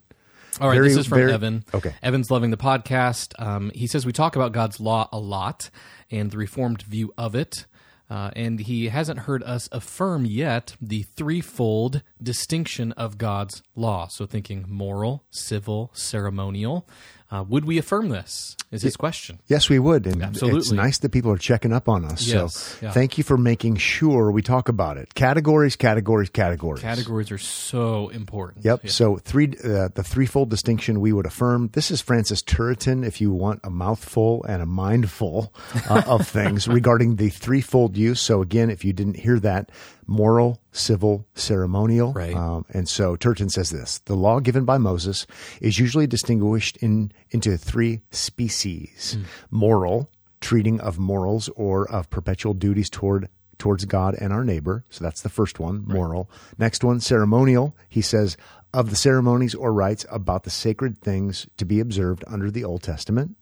All 0.59 0.67
right, 0.67 0.75
Very- 0.75 0.89
this 0.89 0.97
is 0.97 1.07
from 1.07 1.17
very- 1.19 1.33
Evan. 1.33 1.63
okay. 1.73 1.95
Evan's 2.03 2.29
loving 2.29 2.51
the 2.51 2.57
podcast. 2.57 3.33
Um, 3.41 3.71
he 3.73 3.87
says 3.87 4.05
we 4.05 4.11
talk 4.11 4.35
about 4.35 4.51
God's 4.51 4.79
law 4.79 5.07
a 5.11 5.17
lot 5.17 5.69
and 6.11 6.29
the 6.29 6.37
Reformed 6.37 6.81
view 6.83 7.13
of 7.17 7.35
it. 7.35 7.65
Uh, 8.09 8.29
and 8.35 8.59
he 8.59 8.89
hasn't 8.89 9.19
heard 9.19 9.41
us 9.43 9.69
affirm 9.71 10.25
yet 10.25 10.75
the 10.81 11.03
threefold 11.03 12.01
distinction 12.21 12.91
of 12.91 13.17
God's 13.17 13.63
law. 13.73 14.07
So, 14.07 14.25
thinking 14.25 14.65
moral, 14.67 15.23
civil, 15.31 15.91
ceremonial. 15.93 16.85
Uh, 17.31 17.43
would 17.47 17.63
we 17.63 17.77
affirm 17.77 18.09
this? 18.09 18.57
Is 18.71 18.83
his 18.83 18.95
question. 18.95 19.39
Yes, 19.47 19.67
we 19.67 19.79
would. 19.79 20.07
And 20.07 20.37
it's 20.41 20.71
nice 20.71 20.99
that 20.99 21.11
people 21.11 21.29
are 21.31 21.37
checking 21.37 21.73
up 21.73 21.89
on 21.89 22.05
us. 22.05 22.25
Yes, 22.25 22.53
so 22.53 22.85
yeah. 22.85 22.91
thank 22.93 23.17
you 23.17 23.23
for 23.23 23.37
making 23.37 23.75
sure 23.75 24.31
we 24.31 24.41
talk 24.41 24.69
about 24.69 24.97
it. 24.97 25.13
Categories, 25.13 25.75
categories, 25.75 26.29
categories. 26.29 26.81
Categories 26.81 27.31
are 27.31 27.37
so 27.37 28.07
important. 28.09 28.63
Yep. 28.63 28.85
Yeah. 28.85 28.89
So 28.89 29.17
three, 29.17 29.47
uh, 29.61 29.89
the 29.93 30.03
threefold 30.05 30.49
distinction 30.49 31.01
we 31.01 31.11
would 31.11 31.25
affirm. 31.25 31.69
This 31.73 31.91
is 31.91 31.99
Francis 31.99 32.41
Turretin. 32.41 33.05
If 33.05 33.19
you 33.19 33.31
want 33.31 33.59
a 33.65 33.69
mouthful 33.69 34.45
and 34.45 34.61
a 34.61 34.65
mindful 34.65 35.53
uh, 35.89 36.03
of 36.07 36.25
things 36.25 36.65
regarding 36.69 37.17
the 37.17 37.27
threefold 37.27 37.97
use. 37.97 38.21
So 38.21 38.41
again, 38.41 38.69
if 38.69 38.85
you 38.85 38.93
didn't 38.93 39.17
hear 39.17 39.37
that, 39.41 39.69
moral, 40.07 40.61
civil, 40.71 41.27
ceremonial. 41.33 42.13
Right. 42.13 42.35
Um, 42.35 42.65
and 42.69 42.87
so 42.87 43.15
Turretin 43.15 43.51
says 43.51 43.69
this: 43.69 43.99
the 43.99 44.15
law 44.15 44.39
given 44.39 44.65
by 44.65 44.77
Moses 44.77 45.27
is 45.61 45.79
usually 45.79 46.07
distinguished 46.07 46.77
in 46.77 47.11
into 47.29 47.57
three 47.57 48.01
species: 48.11 49.17
moral, 49.49 50.09
treating 50.39 50.79
of 50.79 50.99
morals 50.99 51.49
or 51.55 51.89
of 51.89 52.09
perpetual 52.09 52.53
duties 52.53 52.89
toward 52.89 53.29
towards 53.57 53.85
God 53.85 54.15
and 54.15 54.33
our 54.33 54.43
neighbor. 54.43 54.83
So 54.89 55.03
that's 55.03 55.21
the 55.21 55.29
first 55.29 55.59
one, 55.59 55.85
moral. 55.85 56.31
Next 56.57 56.83
one, 56.83 56.99
ceremonial. 56.99 57.75
He 57.87 58.01
says 58.01 58.35
of 58.73 58.89
the 58.89 58.95
ceremonies 58.95 59.53
or 59.53 59.71
rites 59.71 60.05
about 60.09 60.43
the 60.43 60.49
sacred 60.49 60.99
things 60.99 61.47
to 61.57 61.65
be 61.65 61.79
observed 61.79 62.23
under 62.25 62.49
the 62.49 62.63
Old 62.63 62.81
Testament. 62.81 63.35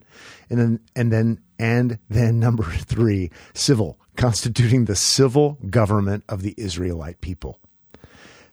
And 0.49 0.59
then 0.59 0.79
and 0.95 1.11
then 1.11 1.39
and 1.57 1.99
then 2.09 2.39
number 2.41 2.63
3, 2.63 3.31
civil, 3.53 3.97
constituting 4.19 4.85
the 4.85 4.95
civil 4.95 5.57
government 5.69 6.23
of 6.29 6.41
the 6.43 6.53
Israelite 6.57 7.21
people. 7.21 7.59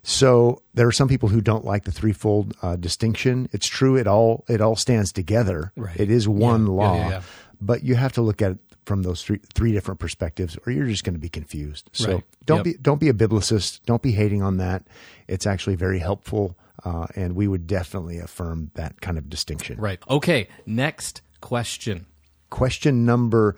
So 0.03 0.63
there 0.75 0.87
are 0.87 0.93
some 0.93 1.09
people 1.09 1.29
who 1.29 1.41
don't 1.41 1.65
like 1.65 1.85
the 1.85 1.91
threefold 1.93 2.55
uh, 2.63 2.77
distinction. 2.77 3.49
It's 3.53 3.67
true; 3.67 3.97
it 3.97 4.07
all 4.07 4.45
it 4.49 4.61
all 4.61 4.77
stands 4.77 5.13
together. 5.13 5.73
Right. 5.77 5.99
It 5.99 6.11
is 6.11 6.29
one 6.29 6.67
Yeah, 6.67 6.73
law, 6.73 6.95
yeah, 6.97 7.09
yeah. 7.09 7.23
but 7.61 7.83
you 7.83 7.97
have 7.97 8.13
to 8.13 8.23
look 8.23 8.41
at 8.41 8.53
it 8.53 8.59
from 8.85 9.03
those 9.03 9.23
three 9.25 9.41
three 9.55 9.73
different 9.73 9.99
perspectives, 9.99 10.57
or 10.65 10.73
you're 10.73 10.87
just 10.87 11.03
going 11.03 11.15
to 11.15 11.21
be 11.21 11.29
confused. 11.29 11.91
So 11.93 12.15
Right. 12.15 12.25
don't 12.45 12.59
Yep. 12.59 12.65
be 12.65 12.75
don't 12.81 13.01
be 13.01 13.09
a 13.09 13.15
biblicist. 13.15 13.81
Don't 13.85 14.03
be 14.03 14.13
hating 14.13 14.43
on 14.43 14.59
that. 14.59 14.85
It's 15.27 15.45
actually 15.45 15.75
very 15.75 15.99
helpful, 15.99 16.57
uh, 16.85 17.09
and 17.17 17.35
we 17.35 17.49
would 17.49 17.67
definitely 17.67 18.19
affirm 18.19 18.71
that 18.75 19.01
kind 19.01 19.19
of 19.19 19.29
distinction. 19.29 19.77
Right. 19.81 19.99
Okay. 20.09 20.47
Next 20.67 21.23
question. 21.41 22.07
Question 22.49 23.05
number 23.05 23.57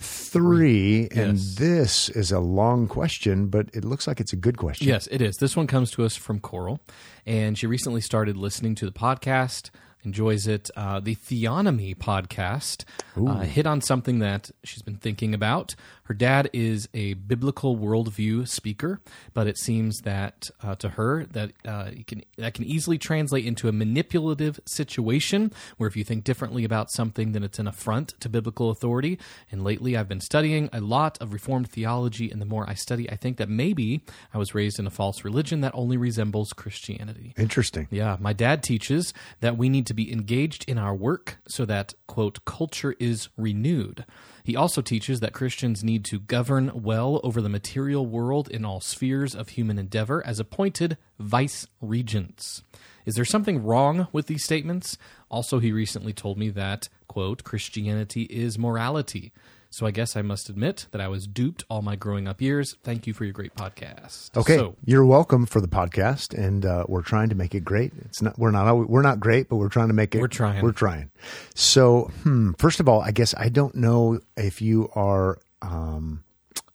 three, 0.00 1.08
and 1.10 1.36
Yes. 1.38 1.54
this 1.56 2.08
is 2.08 2.32
a 2.32 2.40
long 2.40 2.88
question, 2.88 3.46
but 3.48 3.68
it 3.74 3.84
looks 3.84 4.06
like 4.06 4.20
it's 4.20 4.32
a 4.32 4.36
good 4.36 4.56
question. 4.56 4.88
Yes, 4.88 5.06
it 5.10 5.20
is. 5.22 5.36
This 5.36 5.56
one 5.56 5.66
comes 5.66 5.90
to 5.92 6.04
us 6.04 6.16
from 6.16 6.40
Coral, 6.40 6.80
and 7.26 7.56
she 7.58 7.66
recently 7.66 8.00
started 8.00 8.36
listening 8.36 8.74
to 8.76 8.86
the 8.86 8.92
podcast. 8.92 9.70
Enjoys 10.02 10.46
it. 10.46 10.70
Uh, 10.74 10.98
the 10.98 11.14
Theonomy 11.14 11.94
podcast 11.94 12.84
uh, 13.16 13.40
hit 13.40 13.66
on 13.66 13.82
something 13.82 14.18
that 14.20 14.50
she's 14.64 14.80
been 14.82 14.96
thinking 14.96 15.34
about. 15.34 15.74
Her 16.10 16.14
dad 16.14 16.50
is 16.52 16.88
a 16.92 17.14
biblical 17.14 17.76
worldview 17.76 18.48
speaker, 18.48 19.00
but 19.32 19.46
it 19.46 19.56
seems 19.56 19.98
that 19.98 20.50
uh, 20.60 20.74
to 20.74 20.88
her 20.88 21.24
that 21.26 21.52
uh, 21.64 21.90
can, 22.04 22.24
that 22.36 22.52
can 22.54 22.64
easily 22.64 22.98
translate 22.98 23.46
into 23.46 23.68
a 23.68 23.72
manipulative 23.72 24.58
situation 24.66 25.52
where 25.76 25.86
if 25.86 25.96
you 25.96 26.02
think 26.02 26.24
differently 26.24 26.64
about 26.64 26.90
something, 26.90 27.30
then 27.30 27.44
it's 27.44 27.60
an 27.60 27.68
affront 27.68 28.20
to 28.22 28.28
biblical 28.28 28.70
authority. 28.70 29.20
And 29.52 29.62
lately, 29.62 29.96
I've 29.96 30.08
been 30.08 30.20
studying 30.20 30.68
a 30.72 30.80
lot 30.80 31.16
of 31.20 31.32
Reformed 31.32 31.70
theology, 31.70 32.28
and 32.28 32.42
the 32.42 32.46
more 32.46 32.68
I 32.68 32.74
study, 32.74 33.08
I 33.08 33.14
think 33.14 33.36
that 33.36 33.48
maybe 33.48 34.02
I 34.34 34.38
was 34.38 34.52
raised 34.52 34.80
in 34.80 34.88
a 34.88 34.90
false 34.90 35.22
religion 35.22 35.60
that 35.60 35.70
only 35.76 35.96
resembles 35.96 36.52
Christianity. 36.52 37.34
Interesting. 37.38 37.86
Yeah, 37.88 38.16
my 38.18 38.32
dad 38.32 38.64
teaches 38.64 39.14
that 39.42 39.56
we 39.56 39.68
need 39.68 39.86
to 39.86 39.94
be 39.94 40.12
engaged 40.12 40.64
in 40.66 40.76
our 40.76 40.92
work 40.92 41.38
so 41.46 41.64
that, 41.66 41.94
quote, 42.08 42.44
culture 42.44 42.96
is 42.98 43.28
renewed. 43.36 44.04
He 44.42 44.56
also 44.56 44.82
teaches 44.82 45.20
that 45.20 45.32
Christians 45.32 45.84
need 45.84 45.99
to 46.04 46.18
govern 46.20 46.70
well 46.74 47.20
over 47.22 47.40
the 47.40 47.48
material 47.48 48.06
world 48.06 48.48
in 48.48 48.64
all 48.64 48.80
spheres 48.80 49.34
of 49.34 49.50
human 49.50 49.78
endeavor 49.78 50.24
as 50.26 50.38
appointed 50.40 50.96
vice 51.18 51.66
regents. 51.80 52.62
Is 53.06 53.14
there 53.14 53.24
something 53.24 53.64
wrong 53.64 54.08
with 54.12 54.26
these 54.26 54.44
statements? 54.44 54.98
Also, 55.30 55.58
he 55.58 55.72
recently 55.72 56.12
told 56.12 56.38
me 56.38 56.48
that, 56.50 56.88
quote, 57.08 57.44
Christianity 57.44 58.22
is 58.24 58.58
morality. 58.58 59.32
So 59.72 59.86
I 59.86 59.92
guess 59.92 60.16
I 60.16 60.22
must 60.22 60.48
admit 60.48 60.86
that 60.90 61.00
I 61.00 61.06
was 61.06 61.28
duped 61.28 61.64
all 61.70 61.80
my 61.80 61.94
growing 61.94 62.26
up 62.26 62.40
years. 62.40 62.76
Thank 62.82 63.06
you 63.06 63.14
for 63.14 63.22
your 63.24 63.32
great 63.32 63.54
podcast. 63.54 64.36
Okay, 64.36 64.56
So, 64.56 64.74
you're 64.84 65.04
welcome 65.04 65.46
for 65.46 65.60
the 65.60 65.68
podcast, 65.68 66.34
and 66.36 66.66
uh, 66.66 66.86
we're 66.88 67.02
trying 67.02 67.28
to 67.28 67.36
make 67.36 67.54
it 67.54 67.64
great. 67.64 67.92
It's 68.04 68.20
not 68.20 68.36
we're 68.36 68.50
not 68.50 68.66
always, 68.66 68.88
we're 68.88 69.02
not 69.02 69.20
great, 69.20 69.48
but 69.48 69.56
we're 69.56 69.68
trying 69.68 69.86
to 69.86 69.94
make 69.94 70.16
it. 70.16 70.20
We're 70.20 70.26
trying. 70.26 70.60
We're 70.64 70.72
trying. 70.72 71.12
So, 71.54 72.10
hmm, 72.24 72.50
first 72.58 72.80
of 72.80 72.88
all, 72.88 73.00
I 73.00 73.12
guess 73.12 73.32
I 73.38 73.48
don't 73.48 73.76
know 73.76 74.18
if 74.36 74.60
you 74.60 74.90
are 74.96 75.38
um, 75.62 76.24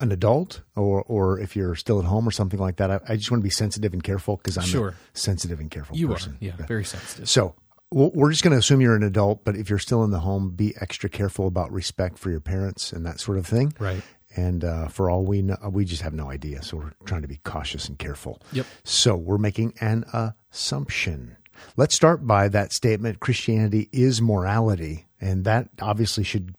an 0.00 0.12
adult 0.12 0.62
or 0.74 1.02
or 1.02 1.38
if 1.40 1.56
you're 1.56 1.74
still 1.74 1.98
at 1.98 2.04
home 2.04 2.26
or 2.26 2.30
something 2.30 2.60
like 2.60 2.76
that. 2.76 2.90
I, 2.90 3.00
I 3.08 3.16
just 3.16 3.30
want 3.30 3.40
to 3.40 3.44
be 3.44 3.50
sensitive 3.50 3.92
and 3.92 4.02
careful 4.02 4.36
because 4.36 4.58
I'm 4.58 4.64
Sure. 4.64 4.88
a 4.90 5.18
sensitive 5.18 5.60
and 5.60 5.70
careful 5.70 5.96
you 5.96 6.08
person. 6.08 6.32
are, 6.32 6.44
yeah, 6.44 6.56
very 6.66 6.84
sensitive. 6.84 7.28
So 7.28 7.54
we're 7.92 8.30
just 8.30 8.42
going 8.42 8.52
to 8.52 8.58
assume 8.58 8.80
you're 8.80 8.96
an 8.96 9.04
adult, 9.04 9.44
but 9.44 9.54
if 9.56 9.70
you're 9.70 9.78
still 9.78 10.02
in 10.02 10.10
the 10.10 10.18
home, 10.20 10.50
be 10.50 10.74
extra 10.80 11.08
careful 11.08 11.46
about 11.46 11.70
respect 11.72 12.18
for 12.18 12.30
your 12.30 12.40
parents 12.40 12.92
and 12.92 13.06
that 13.06 13.20
sort 13.20 13.38
of 13.38 13.46
thing. 13.46 13.72
Right. 13.78 14.02
And 14.34 14.64
uh, 14.64 14.88
for 14.88 15.08
all 15.08 15.24
we 15.24 15.40
know, 15.40 15.56
we 15.70 15.84
just 15.84 16.02
have 16.02 16.12
no 16.12 16.28
idea. 16.30 16.62
So 16.62 16.76
we're 16.78 16.92
trying 17.06 17.22
to 17.22 17.28
be 17.28 17.40
cautious 17.44 17.88
and 17.88 17.96
careful. 17.98 18.42
Yep. 18.52 18.66
So 18.84 19.14
we're 19.16 19.38
making 19.38 19.74
an 19.80 20.04
assumption. 20.52 21.36
Let's 21.76 21.94
start 21.94 22.26
by 22.26 22.48
that 22.48 22.72
statement 22.72 23.20
Christianity 23.20 23.88
is 23.92 24.20
morality. 24.20 25.06
And 25.20 25.44
that 25.44 25.68
obviously 25.80 26.24
should 26.24 26.54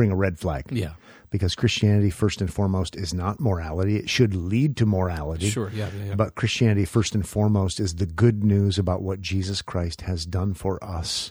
bring 0.00 0.10
a 0.10 0.16
red 0.16 0.38
flag. 0.38 0.64
Yeah. 0.72 0.92
Because 1.28 1.54
Christianity, 1.54 2.08
first 2.08 2.40
and 2.40 2.50
foremost, 2.52 2.96
is 2.96 3.12
not 3.12 3.38
morality. 3.38 3.96
It 3.96 4.08
should 4.08 4.34
lead 4.34 4.78
to 4.78 4.86
morality. 4.86 5.50
Sure, 5.50 5.70
yeah, 5.72 5.90
yeah, 5.96 6.04
yeah. 6.06 6.14
But 6.14 6.34
Christianity, 6.34 6.86
first 6.86 7.14
and 7.14 7.28
foremost, 7.28 7.78
is 7.78 7.96
the 7.96 8.06
good 8.06 8.42
news 8.42 8.78
about 8.78 9.02
what 9.02 9.20
Jesus 9.20 9.60
Christ 9.62 10.00
has 10.00 10.24
done 10.24 10.54
for 10.54 10.82
us. 10.82 11.30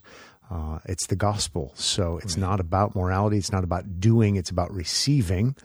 Uh, 0.51 0.79
it's 0.85 1.07
the 1.07 1.15
gospel. 1.15 1.71
So 1.75 2.19
it's 2.23 2.37
not 2.37 2.59
about 2.59 2.95
morality. 2.95 3.37
It's 3.37 3.51
not 3.51 3.63
about 3.63 3.99
doing. 3.99 4.35
It's 4.35 4.51
about 4.51 4.71
receiving. 4.71 5.55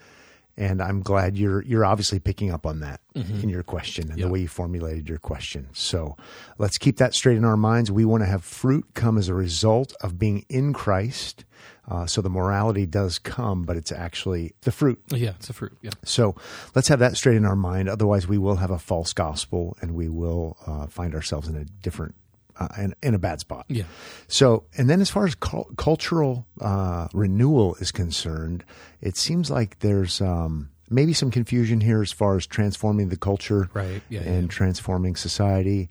And 0.56 0.80
I'm 0.80 1.02
glad 1.02 1.37
you're 1.37 1.62
you're 1.62 1.84
obviously 1.84 2.20
picking 2.20 2.50
up 2.52 2.64
on 2.64 2.80
that 2.80 3.00
in 3.14 3.49
your 3.49 3.62
question 3.64 4.11
and 4.11 4.20
the 4.20 4.28
way 4.28 4.40
you 4.40 4.49
formulated 4.49 5.08
your 5.08 5.18
question. 5.18 5.68
So 5.73 6.16
let's 6.58 6.78
keep 6.78 6.96
that 6.99 7.12
straight 7.14 7.37
in 7.37 7.44
our 7.44 7.56
minds. 7.56 7.90
We 7.90 8.04
want 8.04 8.23
to 8.23 8.28
have 8.28 8.44
fruit 8.44 8.87
come 8.94 9.18
as 9.18 9.28
a 9.28 9.34
result 9.34 9.94
of 10.00 10.18
being 10.18 10.44
in 10.49 10.73
Christ. 10.73 11.44
Uh, 11.88 12.07
so 12.07 12.23
the 12.23 12.31
morality 12.31 12.87
does 12.87 13.19
come, 13.19 13.62
but 13.64 13.76
it's 13.76 13.93
actually 13.93 14.55
the 14.62 14.73
fruit. 14.73 15.00
Yeah, 15.11 15.31
it's 15.38 15.50
a 15.50 15.53
fruit. 15.53 15.76
Yeah. 15.83 15.91
So 16.05 16.35
let's 16.75 16.88
have 16.88 16.99
that 17.00 17.17
straight 17.17 17.37
in 17.37 17.45
our 17.45 17.57
mind. 17.57 17.88
Otherwise, 17.88 18.26
we 18.26 18.38
will 18.38 18.57
have 18.57 18.71
a 18.71 18.79
false 18.79 19.12
gospel 19.12 19.76
and 19.83 19.95
we 19.95 20.09
will 20.09 20.57
uh, 20.67 20.87
find 20.87 21.14
ourselves 21.14 21.47
in 21.47 21.57
a 21.57 21.64
different, 21.64 22.14
uh, 22.59 22.69
in, 22.79 22.95
in 23.03 23.14
a 23.14 23.19
bad 23.19 23.41
spot. 23.41 23.67
Yeah. 23.69 23.85
So, 24.29 24.64
and 24.79 24.88
then 24.88 25.00
as 25.03 25.11
far 25.11 25.26
as 25.26 25.35
cul- 25.35 25.69
cultural 25.76 26.47
uh, 26.61 27.09
renewal 27.12 27.75
is 27.76 27.93
concerned, 27.93 28.64
it 29.03 29.17
seems 29.19 29.50
like 29.50 29.81
there's 29.81 30.23
um, 30.23 30.71
maybe 30.88 31.12
some 31.12 31.31
confusion 31.31 31.81
here 31.83 32.00
as 32.00 32.12
far 32.12 32.37
as 32.37 32.47
transforming 32.47 33.11
the 33.11 33.17
culture 33.19 33.69
Right. 33.75 34.00
Yeah, 34.09 34.23
yeah, 34.23 34.31
and 34.31 34.50
transforming 34.50 35.17
society. 35.17 35.91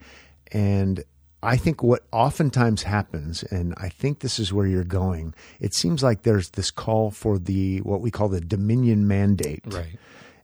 And 0.51 1.03
I 1.43 1.57
think 1.57 1.83
what 1.83 2.05
oftentimes 2.11 2.83
happens, 2.83 3.43
and 3.43 3.73
I 3.77 3.89
think 3.89 4.19
this 4.19 4.39
is 4.39 4.53
where 4.53 4.65
you're 4.65 4.83
going, 4.83 5.33
it 5.59 5.73
seems 5.73 6.01
like 6.01 6.23
there's 6.23 6.51
this 6.51 6.71
call 6.71 7.11
for 7.11 7.37
the 7.37 7.79
what 7.81 8.01
we 8.01 8.11
call 8.11 8.29
the 8.29 8.41
dominion 8.41 9.07
mandate. 9.07 9.61
Right. 9.65 9.99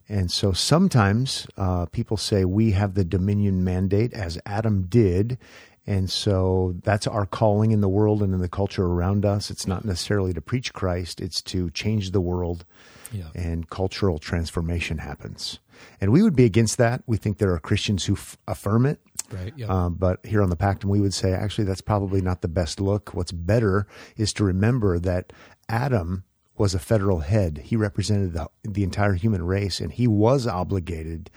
And 0.08 0.30
so 0.30 0.52
sometimes 0.52 1.46
uh, 1.56 1.86
people 1.86 2.16
say 2.16 2.44
we 2.44 2.72
have 2.72 2.94
the 2.94 3.04
dominion 3.04 3.62
mandate 3.64 4.12
as 4.12 4.38
Adam 4.44 4.82
did. 4.88 5.38
And 5.86 6.10
so 6.10 6.74
that's 6.82 7.06
our 7.06 7.26
calling 7.26 7.70
in 7.70 7.80
the 7.80 7.88
world 7.88 8.22
and 8.22 8.34
in 8.34 8.40
the 8.40 8.48
culture 8.48 8.84
around 8.84 9.24
us. 9.24 9.50
It's 9.50 9.66
not 9.66 9.84
necessarily 9.84 10.32
to 10.34 10.40
preach 10.40 10.72
Christ, 10.72 11.20
it's 11.20 11.40
to 11.42 11.70
change 11.70 12.10
the 12.10 12.20
world 12.20 12.64
Yeah. 13.12 13.28
and 13.34 13.68
cultural 13.70 14.18
transformation 14.18 14.98
happens. 14.98 15.58
And 16.00 16.12
we 16.12 16.22
would 16.22 16.36
be 16.36 16.44
against 16.44 16.76
that. 16.78 17.02
We 17.06 17.16
think 17.16 17.38
there 17.38 17.54
are 17.54 17.58
Christians 17.58 18.04
who 18.04 18.12
f- 18.14 18.36
affirm 18.46 18.84
it. 18.86 19.00
Right. 19.30 19.52
Yeah. 19.56 19.66
Um, 19.66 19.94
but 19.94 20.24
here 20.24 20.42
on 20.42 20.50
the 20.50 20.56
Pactum, 20.56 20.86
we 20.86 21.00
would 21.00 21.14
say 21.14 21.32
actually 21.32 21.64
that's 21.64 21.80
probably 21.80 22.20
not 22.20 22.40
the 22.42 22.48
best 22.48 22.80
look. 22.80 23.14
What's 23.14 23.32
better 23.32 23.86
is 24.16 24.32
to 24.34 24.44
remember 24.44 24.98
that 24.98 25.32
Adam 25.68 26.24
was 26.56 26.74
a 26.74 26.78
federal 26.78 27.20
head. 27.20 27.62
He 27.64 27.76
represented 27.76 28.34
the, 28.34 28.48
the 28.64 28.82
entire 28.82 29.14
human 29.14 29.44
race, 29.44 29.80
and 29.80 29.92
he 29.92 30.06
was 30.06 30.46
obligated 30.46 31.30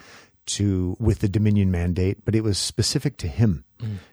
to 0.46 0.98
with 1.00 1.20
the 1.20 1.30
Dominion 1.30 1.72
mandate, 1.72 2.26
but 2.26 2.36
it 2.36 2.44
was 2.44 2.58
specific 2.58 3.16
to 3.18 3.28
him. 3.28 3.64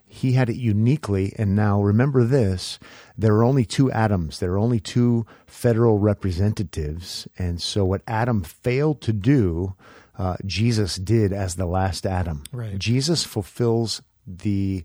He 0.06 0.32
had 0.32 0.49
it 0.50 0.56
uniquely. 0.56 1.32
And 1.37 1.54
now 1.54 1.80
remember 1.80 2.25
this: 2.25 2.78
there 3.16 3.34
are 3.34 3.44
only 3.44 3.64
two 3.64 3.90
Adams. 3.90 4.38
There 4.38 4.52
are 4.52 4.58
only 4.58 4.80
two 4.80 5.26
federal 5.46 5.99
representatives, 5.99 7.28
and 7.38 7.60
so 7.60 7.84
what 7.84 8.02
Adam 8.06 8.42
failed 8.42 9.00
to 9.02 9.12
do. 9.12 9.75
Uh, 10.20 10.36
Jesus 10.44 10.96
did 10.96 11.32
as 11.32 11.54
the 11.54 11.64
last 11.64 12.04
Adam. 12.04 12.44
Right. 12.52 12.78
Jesus 12.78 13.24
fulfills 13.24 14.02
the 14.26 14.84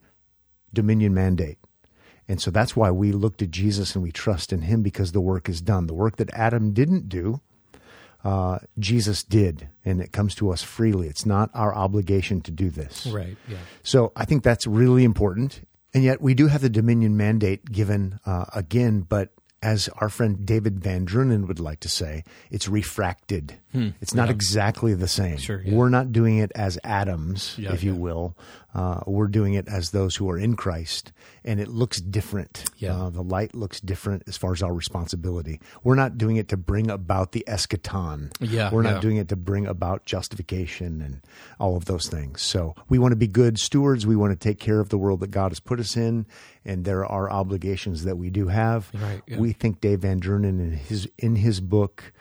dominion 0.74 1.14
mandate. 1.14 1.58
And 2.30 2.42
so 2.42 2.52
that's 2.52 2.74
why 2.74 2.90
we 2.90 3.12
look 3.12 3.36
to 3.38 3.46
Jesus 3.46 3.96
and 3.96 4.04
we 4.04 4.14
trust 4.14 4.54
in 4.54 4.62
him 4.62 4.82
because 4.82 5.12
the 5.12 5.20
work 5.20 5.50
is 5.50 5.60
done. 5.60 5.88
The 5.88 5.94
work 5.94 6.16
that 6.16 6.34
Adam 6.34 6.72
didn't 6.72 7.10
do, 7.10 7.42
uh, 8.24 8.60
Jesus 8.80 9.26
did, 9.26 9.68
and 9.84 10.00
it 10.00 10.14
comes 10.14 10.36
to 10.36 10.52
us 10.52 10.64
freely. 10.64 11.10
It's 11.10 11.26
not 11.26 11.50
our 11.54 11.76
obligation 11.76 12.40
to 12.42 12.52
do 12.52 12.70
this. 12.70 13.06
right. 13.08 13.36
Yeah. 13.50 13.58
So 13.84 14.14
I 14.16 14.24
think 14.24 14.42
that's 14.42 14.66
really 14.66 15.04
important. 15.04 15.68
And 15.94 16.02
yet 16.02 16.22
we 16.22 16.34
do 16.34 16.48
have 16.48 16.62
the 16.62 16.70
dominion 16.70 17.18
mandate 17.18 17.66
given 17.66 18.22
uh, 18.26 18.46
again, 18.54 19.02
but 19.02 19.34
as 19.66 19.90
our 19.98 20.10
friend 20.10 20.46
David 20.46 20.80
VanDrunen 20.80 21.48
would 21.48 21.60
like 21.60 21.80
to 21.80 21.90
say, 21.90 22.24
it's 22.52 22.68
refracted. 22.68 23.56
It's 24.00 24.14
not 24.14 24.30
exactly 24.30 24.94
the 24.94 25.08
same. 25.08 25.34
Hmm. 25.34 25.42
Sure, 25.42 25.62
yeah. 25.66 25.74
We're 25.74 25.90
not 25.90 26.12
doing 26.14 26.38
it 26.38 26.52
as 26.56 26.78
Adams, 26.84 27.56
Yeah, 27.58 27.74
if 27.74 27.84
you 27.84 27.96
will. 27.96 28.38
Uh, 28.76 29.00
we're 29.08 29.28
doing 29.28 29.54
it 29.54 29.70
as 29.70 29.92
those 29.92 30.18
who 30.18 30.30
are 30.30 30.38
in 30.38 30.58
Christ, 30.58 31.14
and 31.46 31.62
it 31.62 31.70
looks 31.70 32.02
different. 32.02 32.66
Yeah. 32.78 32.94
Uh, 33.04 33.10
the 33.10 33.24
light 33.24 33.56
looks 33.56 33.80
different 33.80 34.24
as 34.28 34.36
far 34.36 34.52
as 34.52 34.62
our 34.62 34.74
responsibility. 34.74 35.62
We're 35.84 35.96
not 35.96 36.18
doing 36.18 36.36
it 36.36 36.50
to 36.50 36.58
bring 36.58 36.92
about 36.92 37.32
the 37.32 37.46
eschaton. 37.48 38.36
Yeah, 38.42 38.70
We're 38.72 38.84
yeah. 38.84 38.92
not 38.92 39.02
doing 39.02 39.16
it 39.16 39.30
to 39.30 39.38
bring 39.38 39.66
about 39.66 40.06
justification 40.06 41.02
and 41.02 41.22
all 41.58 41.78
of 41.78 41.86
those 41.86 42.10
things. 42.10 42.42
So 42.42 42.76
we 42.90 43.00
want 43.00 43.14
to 43.14 43.16
be 43.16 43.28
good 43.28 43.58
stewards. 43.60 44.06
We 44.06 44.18
want 44.18 44.34
to 44.34 44.38
take 44.38 44.60
care 44.60 44.82
of 44.82 44.90
the 44.90 44.98
world 44.98 45.22
that 45.22 45.32
God 45.32 45.52
has 45.52 45.62
put 45.62 45.80
us 45.80 45.96
in, 45.96 46.26
and 46.66 46.84
there 46.84 47.06
are 47.06 47.32
obligations 47.32 48.04
that 48.04 48.18
we 48.18 48.30
do 48.30 48.50
have. 48.50 48.92
Right, 48.94 49.22
yeah. 49.26 49.38
We 49.38 49.54
think 49.54 49.80
Dave 49.80 50.02
VanDrunen 50.02 50.60
in 50.60 50.72
his 50.72 51.08
in 51.18 51.38
his 51.38 51.62
book 51.62 52.12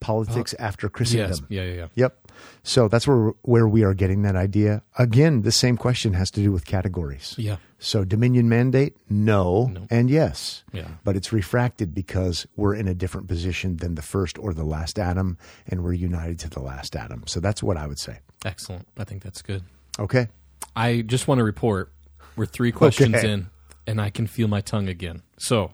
Politics 0.00 0.54
After 0.58 0.88
Christendom. 0.88 1.30
Yes. 1.30 1.40
Yeah. 1.48 1.62
Yeah. 1.64 1.72
Yeah. 1.74 1.86
Yep. 1.94 2.25
So 2.62 2.88
that's 2.88 3.06
where 3.06 3.32
where 3.42 3.68
we 3.68 3.82
are 3.84 3.94
getting 3.94 4.22
that 4.22 4.36
idea. 4.36 4.82
Again, 4.98 5.42
the 5.42 5.52
same 5.52 5.76
question 5.76 6.14
has 6.14 6.30
to 6.32 6.42
do 6.42 6.52
with 6.52 6.64
categories. 6.66 7.34
Yeah. 7.38 7.56
So 7.78 8.04
dominion 8.04 8.48
mandate, 8.48 8.96
no, 9.10 9.70
and 9.90 10.08
yes. 10.08 10.64
Yeah. 10.72 10.88
But 11.04 11.14
it's 11.16 11.32
refracted 11.32 11.94
because 11.94 12.46
we're 12.56 12.74
in 12.74 12.88
a 12.88 12.94
different 12.94 13.28
position 13.28 13.76
than 13.76 13.94
the 13.96 14.02
first 14.02 14.38
or 14.38 14.54
the 14.54 14.64
last 14.64 14.98
Adam, 14.98 15.36
and 15.66 15.84
we're 15.84 15.92
united 15.92 16.38
to 16.40 16.50
the 16.50 16.60
last 16.60 16.96
Adam. 16.96 17.24
So 17.26 17.38
that's 17.38 17.62
what 17.62 17.76
I 17.76 17.86
would 17.86 17.98
say. 17.98 18.20
Excellent. 18.44 18.88
I 18.96 19.04
think 19.04 19.22
that's 19.22 19.42
good. 19.42 19.62
Okay. 19.98 20.28
I 20.74 21.02
just 21.02 21.28
want 21.28 21.38
to 21.38 21.44
report 21.44 21.92
we're 22.34 22.46
three 22.46 22.72
questions 22.72 23.14
Okay. 23.14 23.30
in, 23.30 23.48
and 23.86 24.00
I 24.00 24.10
can 24.10 24.26
feel 24.26 24.48
my 24.48 24.60
tongue 24.60 24.88
again. 24.88 25.22
So, 25.38 25.72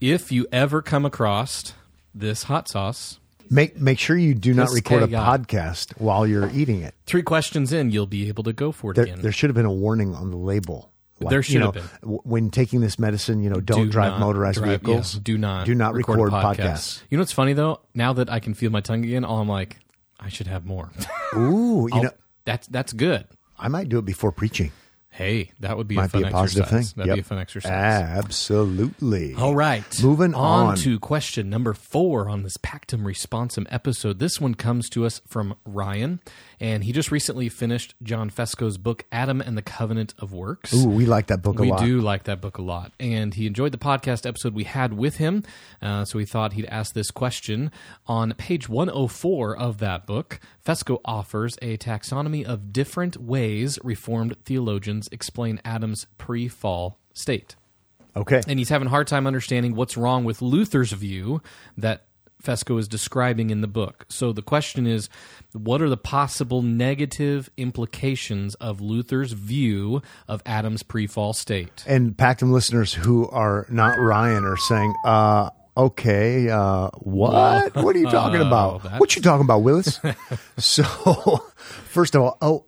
if 0.00 0.30
you 0.32 0.46
ever 0.52 0.82
come 0.82 1.04
across 1.04 1.72
this 2.14 2.44
hot 2.44 2.68
sauce, 2.68 3.20
Make 3.50 3.80
make 3.80 3.98
sure 3.98 4.16
you 4.16 4.34
do 4.34 4.52
not 4.54 4.66
This 4.68 4.74
record 4.76 5.02
a 5.04 5.06
guy 5.06 5.10
got- 5.38 5.48
podcast 5.48 5.98
while 6.00 6.26
you're 6.26 6.50
eating 6.50 6.82
it. 6.82 6.94
three 7.06 7.22
questions 7.22 7.72
in, 7.72 7.90
you'll 7.90 8.06
be 8.06 8.28
able 8.28 8.44
to 8.44 8.52
go 8.52 8.72
for 8.72 8.90
it 8.92 8.94
There, 8.94 9.04
again. 9.04 9.20
there 9.22 9.32
should 9.32 9.50
have 9.50 9.54
been 9.56 9.64
a 9.66 9.72
warning 9.72 10.14
on 10.14 10.30
the 10.30 10.36
label 10.36 10.90
Like, 11.20 11.30
There 11.30 11.40
you 11.42 11.58
know, 11.60 11.66
have 11.72 11.74
been. 11.74 11.84
w- 12.02 12.20
when 12.24 12.50
taking 12.50 12.80
this 12.82 12.98
medicine, 12.98 13.42
you 13.42 13.48
know, 13.48 13.58
don't 13.60 13.86
Do 13.86 13.90
drive 13.90 14.12
not 14.12 14.20
motorized 14.20 14.58
drive- 14.58 14.82
vehicles. 14.82 15.14
yes, 15.14 15.22
do 15.22 15.38
not. 15.38 15.64
do 15.64 15.74
not 15.74 15.94
record, 15.94 16.18
podcasts. 16.30 16.56
podcasts. 16.56 17.02
You 17.08 17.16
know 17.16 17.22
what's 17.22 17.32
funny 17.32 17.54
though? 17.54 17.80
Now 17.94 18.12
that 18.12 18.28
I 18.30 18.38
can 18.40 18.52
feel 18.52 18.70
my 18.70 18.80
tongue 18.82 19.02
again, 19.04 19.24
all 19.24 19.40
I'm 19.40 19.48
like, 19.48 19.78
I 20.20 20.28
should 20.28 20.46
have 20.46 20.66
more. 20.66 20.90
Ooh, 21.34 21.88
you 21.92 22.02
know, 22.02 22.10
that's 22.44 22.66
that's 22.68 22.92
good. 22.92 23.24
I 23.58 23.68
might 23.68 23.88
do 23.88 23.98
it 23.98 24.04
before 24.04 24.30
preaching. 24.32 24.72
Hey, 25.16 25.52
that 25.60 25.78
would 25.78 25.88
be 25.88 25.96
a 25.96 26.06
fun 26.08 26.22
be 26.22 26.28
a 26.28 26.30
positive 26.30 26.64
exercise. 26.64 26.92
thing. 26.92 26.96
That'd 26.98 27.08
Yep. 27.08 27.14
be 27.16 27.20
a 27.20 27.24
fun 27.24 27.38
exercise. 27.38 27.70
Absolutely. 27.72 29.34
All 29.34 29.54
right. 29.54 30.02
Moving 30.02 30.34
on, 30.34 30.66
on. 30.66 30.76
to 30.76 30.98
question 30.98 31.48
number 31.48 31.72
four 31.72 32.28
on 32.28 32.42
this 32.42 32.58
Pactum 32.58 33.00
Responsum 33.02 33.66
episode. 33.70 34.18
This 34.18 34.40
one 34.40 34.54
comes 34.54 34.90
to 34.90 35.06
us 35.06 35.22
from 35.26 35.54
Ryan, 35.64 36.20
and 36.60 36.84
he 36.84 36.92
just 36.92 37.10
recently 37.10 37.48
finished 37.48 37.94
John 38.02 38.30
Fesko's 38.30 38.78
book, 38.78 39.04
Adam 39.12 39.40
and 39.40 39.56
the 39.56 39.62
Covenant 39.62 40.14
of 40.18 40.32
Works. 40.32 40.72
Ooh, 40.74 40.88
we 40.88 41.06
like 41.06 41.26
that 41.26 41.42
book 41.42 41.58
a 41.58 41.62
we 41.62 41.70
lot. 41.70 41.80
We 41.80 41.86
do 41.86 42.00
like 42.00 42.24
that 42.24 42.40
book 42.40 42.58
a 42.58 42.62
lot. 42.62 42.92
And 42.98 43.34
he 43.34 43.46
enjoyed 43.46 43.72
the 43.72 43.78
podcast 43.78 44.26
episode 44.26 44.54
we 44.54 44.64
had 44.64 44.94
with 44.94 45.16
him. 45.16 45.42
Uh, 45.82 46.04
so 46.04 46.18
he 46.18 46.24
thought 46.24 46.54
he'd 46.54 46.66
ask 46.66 46.94
this 46.94 47.10
question. 47.10 47.70
On 48.06 48.32
page 48.34 48.68
104 48.68 49.56
of 49.56 49.78
that 49.78 50.06
book, 50.06 50.40
Fesco 50.64 51.00
offers 51.04 51.56
a 51.60 51.76
taxonomy 51.76 52.44
of 52.44 52.72
different 52.72 53.16
ways 53.18 53.78
Reformed 53.84 54.36
theologians 54.44 55.08
explain 55.12 55.60
Adam's 55.64 56.06
pre 56.18 56.48
fall 56.48 56.98
state. 57.12 57.56
Okay. 58.16 58.40
And 58.48 58.58
he's 58.58 58.70
having 58.70 58.86
a 58.86 58.90
hard 58.90 59.06
time 59.06 59.26
understanding 59.26 59.74
what's 59.74 59.96
wrong 59.96 60.24
with 60.24 60.40
Luther's 60.40 60.92
view 60.92 61.42
that 61.76 62.05
Fesko 62.46 62.78
is 62.78 62.86
describing 62.88 63.50
in 63.50 63.60
the 63.60 63.66
book. 63.66 64.06
So 64.08 64.32
the 64.32 64.42
question 64.42 64.86
is 64.86 65.08
what 65.52 65.82
are 65.82 65.88
the 65.88 65.96
possible 65.96 66.62
negative 66.62 67.50
implications 67.56 68.54
of 68.56 68.80
Luther's 68.80 69.32
view 69.32 70.00
of 70.28 70.42
Adam's 70.46 70.82
pre 70.82 71.06
fall 71.06 71.32
state? 71.32 71.84
And 71.86 72.16
Pactum 72.16 72.52
listeners 72.52 72.92
who 72.94 73.28
are 73.30 73.66
not 73.68 73.98
Ryan 73.98 74.44
are 74.44 74.56
saying, 74.56 74.94
uh, 75.04 75.50
okay, 75.76 76.48
uh, 76.48 76.88
what? 77.00 77.74
What 77.76 77.96
are 77.96 77.98
you 77.98 78.08
talking 78.10 78.40
about? 78.40 78.82
that's- 78.82 79.00
What 79.00 79.16
you 79.16 79.22
talking 79.22 79.44
about, 79.44 79.62
Willis? 79.62 79.98
so, 80.58 80.82
first 81.56 82.14
of 82.14 82.22
all, 82.22 82.38
oh, 82.40 82.66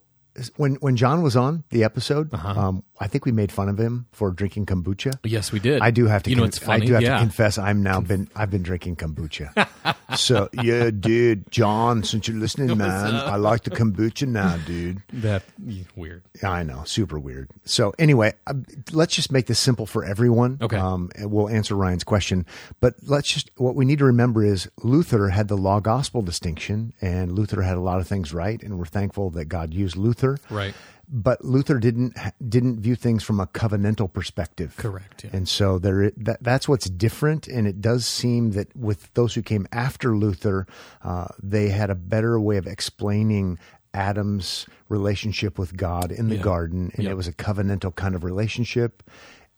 when 0.56 0.74
when 0.76 0.96
John 0.96 1.22
was 1.22 1.36
on 1.36 1.64
the 1.70 1.84
episode, 1.84 2.32
Uh-huh. 2.32 2.60
um, 2.60 2.84
I 3.00 3.06
think 3.06 3.24
we 3.24 3.32
made 3.32 3.52
fun 3.52 3.68
of 3.68 3.78
him 3.78 4.06
for 4.12 4.30
drinking 4.30 4.66
kombucha. 4.66 5.18
Yes, 5.24 5.52
we 5.52 5.60
did. 5.60 5.82
I 5.82 5.90
do 5.90 6.06
have 6.06 6.22
to. 6.24 6.30
You 6.30 6.36
know 6.36 6.42
con- 6.42 6.46
what's 6.46 6.58
funny? 6.58 6.82
I 6.82 6.86
do 6.86 6.92
have 6.94 7.02
yeah. 7.02 7.14
to 7.14 7.20
confess. 7.20 7.58
I'm 7.58 7.82
now 7.82 8.00
been. 8.00 8.28
I've 8.34 8.50
been 8.50 8.62
drinking 8.62 8.96
kombucha. 8.96 9.68
so 10.16 10.48
yeah, 10.62 10.90
dude, 10.90 11.50
John, 11.50 12.02
since 12.02 12.28
you're 12.28 12.36
listening, 12.36 12.76
man, 12.76 13.14
I 13.14 13.36
like 13.36 13.64
the 13.64 13.70
kombucha 13.70 14.26
now, 14.26 14.56
dude. 14.58 15.02
that 15.12 15.42
yeah, 15.64 15.84
weird. 15.96 16.22
I 16.42 16.62
know, 16.62 16.84
super 16.84 17.18
weird. 17.18 17.50
So 17.64 17.94
anyway, 17.98 18.34
uh, 18.46 18.54
let's 18.92 19.14
just 19.14 19.30
make 19.30 19.46
this 19.46 19.58
simple 19.58 19.86
for 19.86 20.04
everyone. 20.04 20.58
Okay. 20.60 20.76
Um, 20.76 21.10
we'll 21.20 21.48
answer 21.48 21.74
Ryan's 21.74 22.04
question, 22.04 22.46
but 22.80 22.94
let's 23.02 23.32
just 23.32 23.50
what 23.56 23.74
we 23.74 23.84
need 23.84 23.98
to 24.00 24.06
remember 24.06 24.44
is 24.44 24.68
Luther 24.82 25.28
had 25.28 25.48
the 25.48 25.56
law 25.56 25.80
gospel 25.80 26.22
distinction, 26.22 26.92
and 27.00 27.32
Luther 27.32 27.62
had 27.62 27.76
a 27.76 27.80
lot 27.80 28.00
of 28.00 28.08
things 28.08 28.32
right, 28.32 28.62
and 28.62 28.78
we're 28.78 28.86
thankful 28.86 29.30
that 29.30 29.46
God 29.46 29.72
used 29.72 29.96
Luther. 29.96 30.38
Right. 30.50 30.74
But 31.10 31.42
Luther 31.44 31.78
didn't 31.78 32.14
didn't 32.46 32.80
view 32.80 32.94
things 32.94 33.22
from 33.22 33.40
a 33.40 33.46
covenantal 33.46 34.12
perspective. 34.12 34.74
Correct, 34.76 35.24
yeah. 35.24 35.30
And 35.32 35.48
so 35.48 35.78
there 35.78 36.10
that 36.18 36.42
that's 36.42 36.68
what's 36.68 36.90
different, 36.90 37.48
and 37.48 37.66
it 37.66 37.80
does 37.80 38.04
seem 38.06 38.50
that 38.52 38.74
with 38.76 39.12
those 39.14 39.34
who 39.34 39.42
came 39.42 39.66
after 39.72 40.14
Luther, 40.16 40.66
uh, 41.02 41.28
they 41.42 41.70
had 41.70 41.88
a 41.88 41.94
better 41.94 42.38
way 42.38 42.58
of 42.58 42.66
explaining 42.66 43.58
Adam's 43.94 44.66
relationship 44.90 45.58
with 45.58 45.76
God 45.76 46.12
in 46.12 46.28
the 46.28 46.36
Yeah. 46.36 46.42
garden, 46.42 46.90
and 46.94 47.04
Yep. 47.04 47.12
it 47.12 47.14
was 47.14 47.26
a 47.26 47.32
covenantal 47.32 47.94
kind 47.94 48.14
of 48.14 48.22
relationship. 48.22 49.02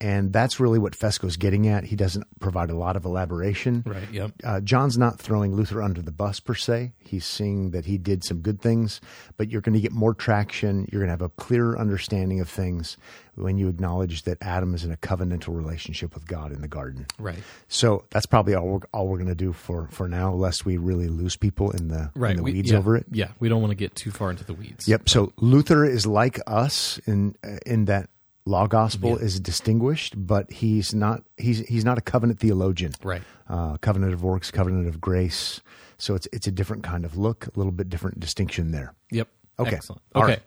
And 0.02 0.32
that's 0.32 0.58
really 0.58 0.78
what 0.78 0.94
Fesko's 0.96 1.36
getting 1.36 1.68
at. 1.68 1.84
He 1.84 1.94
doesn't 1.94 2.26
provide 2.40 2.70
a 2.70 2.74
lot 2.76 2.96
of 2.96 3.04
elaboration. 3.04 3.82
Right. 3.86 4.10
Yep. 4.10 4.32
Uh, 4.42 4.60
John's 4.60 4.96
not 4.96 5.18
throwing 5.18 5.54
Luther 5.54 5.82
under 5.82 6.00
the 6.00 6.10
bus 6.10 6.40
per 6.40 6.54
se. 6.54 6.92
He's 6.98 7.26
seeing 7.26 7.72
that 7.72 7.84
he 7.84 7.98
did 7.98 8.24
some 8.24 8.38
good 8.40 8.62
things, 8.62 9.02
but 9.36 9.50
you're 9.50 9.60
going 9.60 9.74
to 9.74 9.80
get 9.80 9.92
more 9.92 10.14
traction. 10.14 10.88
You're 10.90 11.00
going 11.00 11.08
to 11.08 11.12
have 11.12 11.20
a 11.22 11.28
clearer 11.28 11.78
understanding 11.78 12.40
of 12.40 12.48
things 12.48 12.96
when 13.34 13.58
you 13.58 13.68
acknowledge 13.68 14.22
that 14.22 14.38
Adam 14.40 14.74
is 14.74 14.84
in 14.84 14.90
a 14.92 14.96
covenantal 14.96 15.54
relationship 15.54 16.14
with 16.14 16.26
God 16.26 16.50
in 16.52 16.62
the 16.62 16.68
garden. 16.68 17.06
Right. 17.18 17.38
So 17.68 18.04
that's 18.10 18.26
probably 18.26 18.54
all 18.54 18.66
we're, 18.66 18.80
all 18.94 19.06
we're 19.06 19.18
going 19.18 19.28
to 19.28 19.34
do 19.34 19.52
for, 19.52 19.88
for 19.90 20.08
now, 20.08 20.32
lest 20.32 20.64
we 20.64 20.78
really 20.78 21.08
lose 21.08 21.36
people 21.36 21.70
in 21.72 21.88
the, 21.88 22.10
Right. 22.14 22.30
in 22.32 22.36
the 22.38 22.42
we- 22.42 22.52
weeds 22.54 22.70
yeah, 22.70 22.78
over 22.78 22.96
it. 22.96 23.04
Yeah. 23.10 23.32
We 23.38 23.50
don't 23.50 23.60
want 23.60 23.72
to 23.72 23.76
get 23.76 23.94
too 23.94 24.10
far 24.10 24.30
into 24.30 24.44
the 24.44 24.54
weeds. 24.54 24.88
Yep. 24.88 25.08
So 25.10 25.32
Luther 25.36 25.84
is 25.84 26.06
like 26.06 26.40
us 26.46 26.98
in 27.06 27.34
in 27.66 27.84
that 27.86 28.08
law 28.46 28.66
gospel 28.66 29.16
is 29.18 29.38
distinguished, 29.40 30.14
but 30.16 30.50
he's 30.50 30.94
not 30.94 31.22
he's 31.36 31.60
he's 31.68 31.84
not 31.84 31.98
a 31.98 32.00
covenant 32.00 32.40
theologian. 32.40 32.92
Right. 33.02 33.22
Uh, 33.48 33.76
covenant 33.78 34.12
of 34.12 34.22
works, 34.22 34.50
covenant 34.50 34.88
of 34.88 35.00
grace. 35.00 35.60
So 35.98 36.14
it's 36.14 36.26
it's 36.32 36.46
a 36.46 36.50
different 36.52 36.82
kind 36.82 37.04
of 37.04 37.16
look, 37.16 37.46
a 37.46 37.50
little 37.58 37.72
bit 37.72 37.88
different 37.88 38.18
distinction 38.20 38.72
there. 38.72 38.94
Yep. 39.10 39.28
Okay. 39.58 39.76
Excellent. 39.76 40.02
Okay. 40.14 40.24
right. 40.26 40.42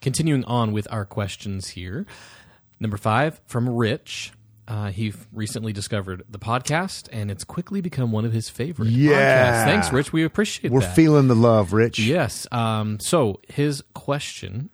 Continuing 0.00 0.44
on 0.44 0.72
with 0.72 0.86
our 0.90 1.04
questions 1.04 1.68
here. 1.68 2.06
Number 2.80 2.96
five 2.96 3.40
from 3.46 3.68
Rich. 3.68 4.32
Uh, 4.66 4.90
he 4.90 5.14
recently 5.32 5.72
discovered 5.72 6.22
the 6.28 6.38
podcast, 6.38 7.08
and 7.10 7.30
it's 7.30 7.42
quickly 7.42 7.80
become 7.80 8.12
one 8.12 8.26
of 8.26 8.32
his 8.32 8.50
favorite 8.50 8.90
Yeah. 8.90 9.12
podcasts. 9.14 9.64
Thanks, 9.64 9.92
Rich. 9.94 10.12
We 10.12 10.24
appreciate 10.24 10.70
We're 10.70 10.80
that. 10.80 10.94
feeling 10.94 11.26
the 11.26 11.34
love, 11.34 11.72
Rich. 11.72 11.98
Yes. 12.00 12.46
Um, 12.52 13.00
so 13.00 13.40
his 13.48 13.82
question, 13.94 14.68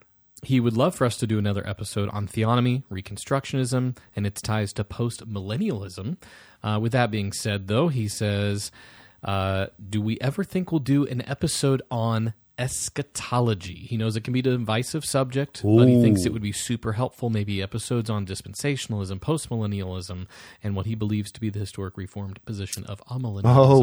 he 0.47 0.61
would 0.61 0.77
love 0.77 0.95
for 0.95 1.05
us 1.05 1.17
to 1.19 1.27
do 1.27 1.39
another 1.39 1.67
episode 1.67 2.09
on 2.11 2.27
theonomy, 2.27 2.85
Reconstructionism, 2.91 3.97
and 4.15 4.27
its 4.27 4.43
ties 4.43 4.73
to 4.75 4.85
post 4.85 5.29
millennialism. 5.29 6.17
Uh, 6.63 6.79
with 6.81 6.93
that 6.93 7.11
being 7.11 7.33
said, 7.33 7.69
though, 7.69 7.89
he 7.89 8.09
says, 8.09 8.71
uh, 9.23 9.67
"Do 9.91 10.01
we 10.01 10.19
ever 10.21 10.45
think 10.45 10.71
we'll 10.71 10.79
do 10.79 11.07
an 11.07 11.23
episode 11.29 11.83
on?" 11.91 12.35
Eschatology. 12.59 13.75
He 13.75 13.97
knows 13.97 14.17
it 14.17 14.23
can 14.25 14.33
be 14.33 14.40
a 14.40 14.43
divisive 14.43 15.05
subject, 15.05 15.62
but 15.64 15.87
he 15.87 16.01
thinks 16.01 16.25
it 16.25 16.33
would 16.33 16.43
be 16.43 16.53
super 16.53 16.93
helpful. 16.93 17.31
Maybe 17.31 17.62
episodes 17.62 18.09
on 18.09 18.27
dispensationalism, 18.27 19.19
postmillennialism, 19.21 20.27
and 20.62 20.77
what 20.77 20.87
he 20.87 20.95
believes 20.95 21.33
to 21.33 21.40
be 21.40 21.51
the 21.51 21.59
historic 21.59 21.97
Reformed 21.97 22.38
position 22.45 22.85
of 22.85 23.01
amillennialism. 23.07 23.43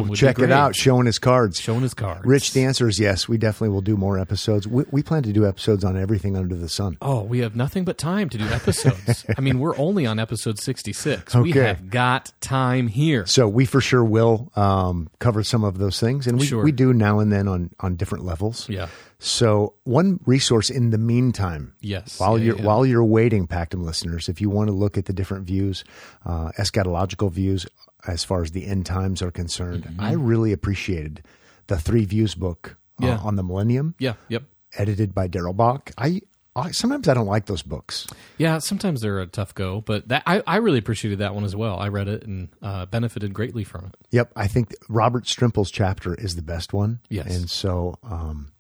Oh, 0.09 0.15
check 0.15 0.39
it 0.39 0.51
out. 0.51 0.75
Showing 0.75 1.05
his 1.05 1.19
cards. 1.19 1.59
Showing 1.59 1.81
his 1.81 1.93
cards. 1.93 2.25
Rich, 2.25 2.53
the 2.53 2.63
answer 2.63 2.87
is 2.87 2.99
yes. 2.99 3.27
We 3.27 3.37
definitely 3.37 3.69
will 3.73 3.81
do 3.81 3.97
more 3.97 4.17
episodes. 4.19 4.67
We, 4.67 4.83
we 4.91 5.03
plan 5.03 5.23
to 5.23 5.33
do 5.33 5.45
episodes 5.45 5.83
on 5.83 5.97
everything 5.97 6.35
under 6.37 6.55
the 6.55 6.69
sun. 6.69 6.97
Oh, 7.01 7.21
we 7.23 7.39
have 7.39 7.55
nothing 7.55 7.83
but 7.85 7.97
time 7.97 8.29
to 8.29 8.37
do 8.37 8.45
episodes. 8.45 9.25
I 9.37 9.41
mean, 9.41 9.59
we're 9.59 9.77
only 9.77 10.05
on 10.05 10.19
episode 10.19 10.59
66. 10.59 11.35
We 11.35 11.51
have 11.53 11.89
got 11.89 12.31
time 12.41 12.87
here. 12.87 13.25
So 13.25 13.47
we 13.47 13.65
for 13.65 13.81
sure 13.81 14.03
will 14.03 14.51
um, 14.55 15.09
cover 15.19 15.43
some 15.43 15.63
of 15.63 15.77
those 15.77 15.99
things, 15.99 16.27
and 16.27 16.39
we, 16.39 16.45
Sure. 16.45 16.63
we 16.63 16.71
do 16.71 16.93
now 16.93 17.19
and 17.19 17.31
then 17.31 17.47
on 17.47 17.69
on 17.79 17.95
different 17.95 18.25
levels. 18.25 18.60
Yeah. 18.69 18.87
So 19.19 19.73
one 19.83 20.19
resource 20.25 20.69
in 20.69 20.89
the 20.89 20.97
meantime, 20.97 21.73
Yes. 21.81 22.19
while 22.19 22.37
Yeah, 22.39 22.45
you're 22.45 22.57
yeah. 22.57 22.63
while 22.65 22.85
you're 22.85 23.03
waiting, 23.05 23.47
Pactum 23.47 23.83
listeners, 23.83 24.27
if 24.29 24.41
you 24.41 24.49
want 24.49 24.67
to 24.69 24.73
look 24.73 24.97
at 24.97 25.05
the 25.05 25.13
different 25.13 25.45
views, 25.45 25.83
uh, 26.25 26.51
eschatological 26.57 27.31
views 27.31 27.65
as 28.07 28.23
far 28.23 28.41
as 28.41 28.51
the 28.51 28.65
end 28.65 28.85
times 28.85 29.21
are 29.21 29.29
concerned, 29.31 29.87
I 29.99 30.13
really 30.13 30.51
appreciated 30.51 31.21
the 31.67 31.77
Three 31.77 32.05
Views 32.05 32.35
book 32.35 32.77
uh, 32.99 33.03
Mm-hmm. 33.03 33.11
Yeah. 33.11 33.17
on 33.19 33.35
the 33.35 33.43
Millennium, 33.43 33.95
Yeah. 33.99 34.13
Yep. 34.29 34.43
edited 34.77 35.13
by 35.15 35.27
Darrell 35.27 35.53
Bock. 35.53 35.91
I, 35.97 36.21
I 36.55 36.69
sometimes 36.71 37.07
I 37.07 37.13
don't 37.13 37.25
like 37.27 37.45
those 37.45 37.61
books. 37.63 38.05
Yeah. 38.37 38.57
Sometimes 38.59 39.01
they're 39.01 39.19
a 39.21 39.25
tough 39.27 39.55
go, 39.55 39.81
but 39.81 40.07
that 40.09 40.21
I, 40.27 40.43
I 40.45 40.57
really 40.57 40.77
appreciated 40.79 41.19
that 41.19 41.33
one 41.33 41.43
as 41.43 41.55
well. 41.55 41.79
I 41.79 41.87
read 41.87 42.07
it 42.07 42.23
and 42.27 42.49
uh, 42.61 42.85
benefited 42.87 43.33
greatly 43.33 43.63
from 43.63 43.85
it. 43.85 43.95
Yep, 44.11 44.33
I 44.35 44.47
think 44.47 44.75
Robert 44.89 45.25
Strimple's 45.25 45.71
chapter 45.71 46.13
is 46.13 46.35
the 46.35 46.41
best 46.41 46.73
one. 46.73 46.99
Yes. 47.09 47.35
and 47.35 47.49
so 47.49 47.97
um, 48.03 48.50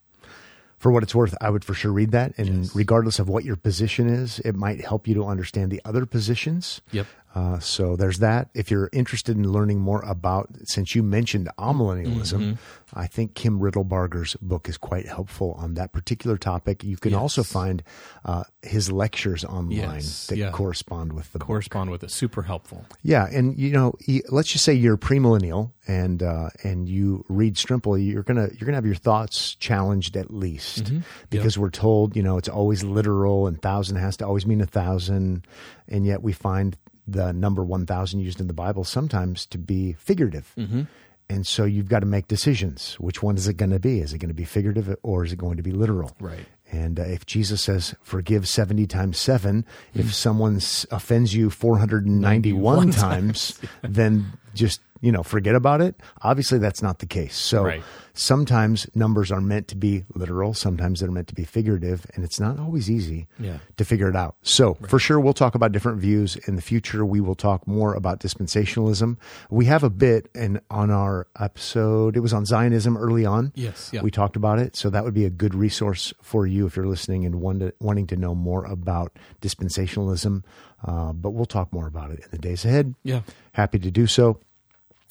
for 0.81 0.91
what 0.91 1.03
it's 1.03 1.13
worth, 1.13 1.35
I 1.39 1.51
would 1.51 1.63
for 1.63 1.75
sure 1.75 1.91
read 1.91 2.09
that. 2.11 2.33
And 2.39 2.75
regardless 2.75 3.19
of 3.19 3.29
what 3.29 3.45
your 3.45 3.55
position 3.55 4.09
is, 4.09 4.39
it 4.39 4.55
might 4.55 4.83
help 4.83 5.07
you 5.07 5.13
to 5.13 5.25
understand 5.25 5.71
the 5.71 5.79
other 5.85 6.07
positions. 6.07 6.81
Yep. 6.91 7.05
Uh, 7.33 7.59
so 7.59 7.95
there's 7.95 8.19
that. 8.19 8.49
If 8.53 8.69
you're 8.69 8.89
interested 8.91 9.37
in 9.37 9.49
learning 9.51 9.79
more 9.79 10.01
about, 10.01 10.49
since 10.65 10.95
you 10.95 11.01
mentioned 11.03 11.49
amillennialism, 11.57 12.39
Mm-hmm. 12.41 12.53
I 12.93 13.07
think 13.07 13.35
Kim 13.35 13.61
Riddlebarger's 13.61 14.35
book 14.41 14.67
is 14.67 14.75
quite 14.77 15.05
helpful 15.07 15.53
on 15.57 15.75
that 15.75 15.93
particular 15.93 16.37
topic. 16.37 16.83
You 16.83 16.97
can 16.97 17.13
also 17.13 17.41
find 17.41 17.83
uh, 18.25 18.43
his 18.61 18.91
lectures 18.91 19.45
online 19.45 19.71
Yes, 20.01 20.27
that 20.27 20.35
yeah. 20.37 20.51
correspond 20.51 21.13
with 21.13 21.31
the 21.31 21.39
book. 21.39 21.47
Correspond 21.47 21.89
with 21.89 22.03
it. 22.03 22.11
Super 22.11 22.41
helpful. 22.41 22.83
Yeah, 23.01 23.27
and 23.31 23.57
you 23.57 23.71
know, 23.71 23.93
let's 24.29 24.49
just 24.51 24.65
say 24.65 24.73
you're 24.73 24.97
premillennial 24.97 25.71
and 25.87 26.21
uh, 26.21 26.49
and 26.65 26.89
you 26.89 27.23
read 27.29 27.55
Strimple, 27.55 27.95
you're 28.05 28.23
gonna 28.23 28.49
you're 28.59 28.65
gonna 28.65 28.75
have 28.75 28.85
your 28.85 28.95
thoughts 28.95 29.55
challenged 29.55 30.17
at 30.17 30.29
least 30.33 30.83
Mm-hmm. 30.85 30.99
because 31.29 31.57
we're 31.57 31.69
told 31.69 32.17
you 32.17 32.23
know 32.23 32.37
it's 32.37 32.49
always 32.49 32.83
literal 32.83 33.47
and 33.47 33.61
thousand 33.61 33.97
has 33.97 34.17
to 34.17 34.25
always 34.27 34.45
mean 34.45 34.59
a 34.59 34.65
thousand, 34.65 35.47
and 35.87 36.05
yet 36.05 36.21
we 36.21 36.33
find 36.33 36.75
the 37.07 37.31
number 37.33 37.63
one 37.63 37.85
thousand 37.85 38.19
used 38.21 38.39
in 38.39 38.47
the 38.47 38.53
Bible 38.53 38.83
sometimes 38.83 39.45
to 39.47 39.57
be 39.57 39.93
figurative. 39.93 40.53
Mm-hmm. 40.57 40.83
And 41.29 41.47
so 41.47 41.63
you've 41.63 41.87
got 41.87 42.01
to 42.01 42.05
make 42.05 42.27
decisions. 42.27 42.95
Which 42.95 43.23
one 43.23 43.37
is 43.37 43.47
it 43.47 43.53
going 43.53 43.71
to 43.71 43.79
be? 43.79 44.01
Is 44.01 44.11
it 44.11 44.17
going 44.17 44.29
to 44.29 44.35
be 44.35 44.43
figurative 44.43 44.93
or 45.01 45.23
is 45.23 45.31
it 45.31 45.37
going 45.37 45.55
to 45.55 45.63
be 45.63 45.71
literal? 45.71 46.11
Right. 46.19 46.45
And 46.69 46.99
uh, 46.99 47.03
if 47.03 47.25
Jesus 47.25 47.61
says 47.61 47.95
forgive 48.01 48.49
70 48.49 48.85
times 48.87 49.17
7, 49.17 49.65
if 49.93 50.13
someone 50.13 50.57
offends 50.91 51.33
you 51.33 51.49
491 51.49 52.21
91 52.21 52.91
times, 52.91 53.59
then 53.81 54.25
just, 54.53 54.81
you 55.01 55.11
know, 55.11 55.23
forget 55.23 55.55
about 55.55 55.81
it. 55.81 55.99
Obviously, 56.21 56.57
that's 56.59 56.81
not 56.81 56.99
the 56.99 57.05
case. 57.07 57.35
So 57.35 57.63
Right. 57.65 57.83
sometimes 58.13 58.87
numbers 58.93 59.31
are 59.31 59.41
meant 59.41 59.67
to 59.69 59.75
be 59.75 60.05
literal, 60.13 60.53
sometimes 60.53 60.99
they're 60.99 61.11
meant 61.11 61.27
to 61.29 61.35
be 61.35 61.43
figurative, 61.43 62.05
and 62.15 62.23
it's 62.23 62.39
not 62.39 62.59
always 62.59 62.89
easy 62.89 63.27
Yeah. 63.39 63.57
to 63.77 63.83
figure 63.85 64.07
it 64.09 64.15
out. 64.15 64.35
So, 64.43 64.75
for 64.87 64.99
sure, 64.99 65.19
we'll 65.19 65.33
talk 65.33 65.55
about 65.55 65.71
different 65.71 65.99
views 65.99 66.35
in 66.47 66.55
the 66.55 66.61
future. 66.61 67.03
We 67.05 67.19
will 67.19 67.35
talk 67.35 67.67
more 67.67 67.93
about 67.95 68.19
dispensationalism. 68.19 69.17
We 69.49 69.65
have 69.65 69.83
a 69.83 69.89
bit 69.89 70.29
and 70.35 70.61
on 70.69 70.91
our 70.91 71.27
episode, 71.39 72.15
it 72.15 72.19
was 72.19 72.33
on 72.33 72.45
Zionism 72.45 72.95
early 72.95 73.25
on. 73.25 73.51
Yes, 73.55 73.89
yeah. 73.91 74.01
We 74.03 74.11
talked 74.11 74.35
about 74.35 74.59
it. 74.59 74.75
So, 74.75 74.89
that 74.91 75.03
would 75.03 75.13
be 75.15 75.25
a 75.25 75.29
good 75.31 75.55
resource 75.55 76.13
for 76.21 76.45
you 76.45 76.65
if 76.67 76.75
you're 76.75 76.85
listening 76.87 77.25
and 77.25 77.41
to, 77.59 77.73
wanting 77.79 78.07
to 78.07 78.15
know 78.15 78.35
more 78.35 78.65
about 78.65 79.17
dispensationalism. 79.41 80.43
Uh, 80.83 81.13
but 81.13 81.31
we'll 81.31 81.45
talk 81.45 81.71
more 81.71 81.87
about 81.87 82.11
it 82.11 82.19
in 82.19 82.27
the 82.31 82.37
days 82.37 82.65
ahead. 82.65 82.95
Yeah. 83.03 83.21
Happy 83.53 83.79
to 83.79 83.91
do 83.91 84.07
so. 84.07 84.39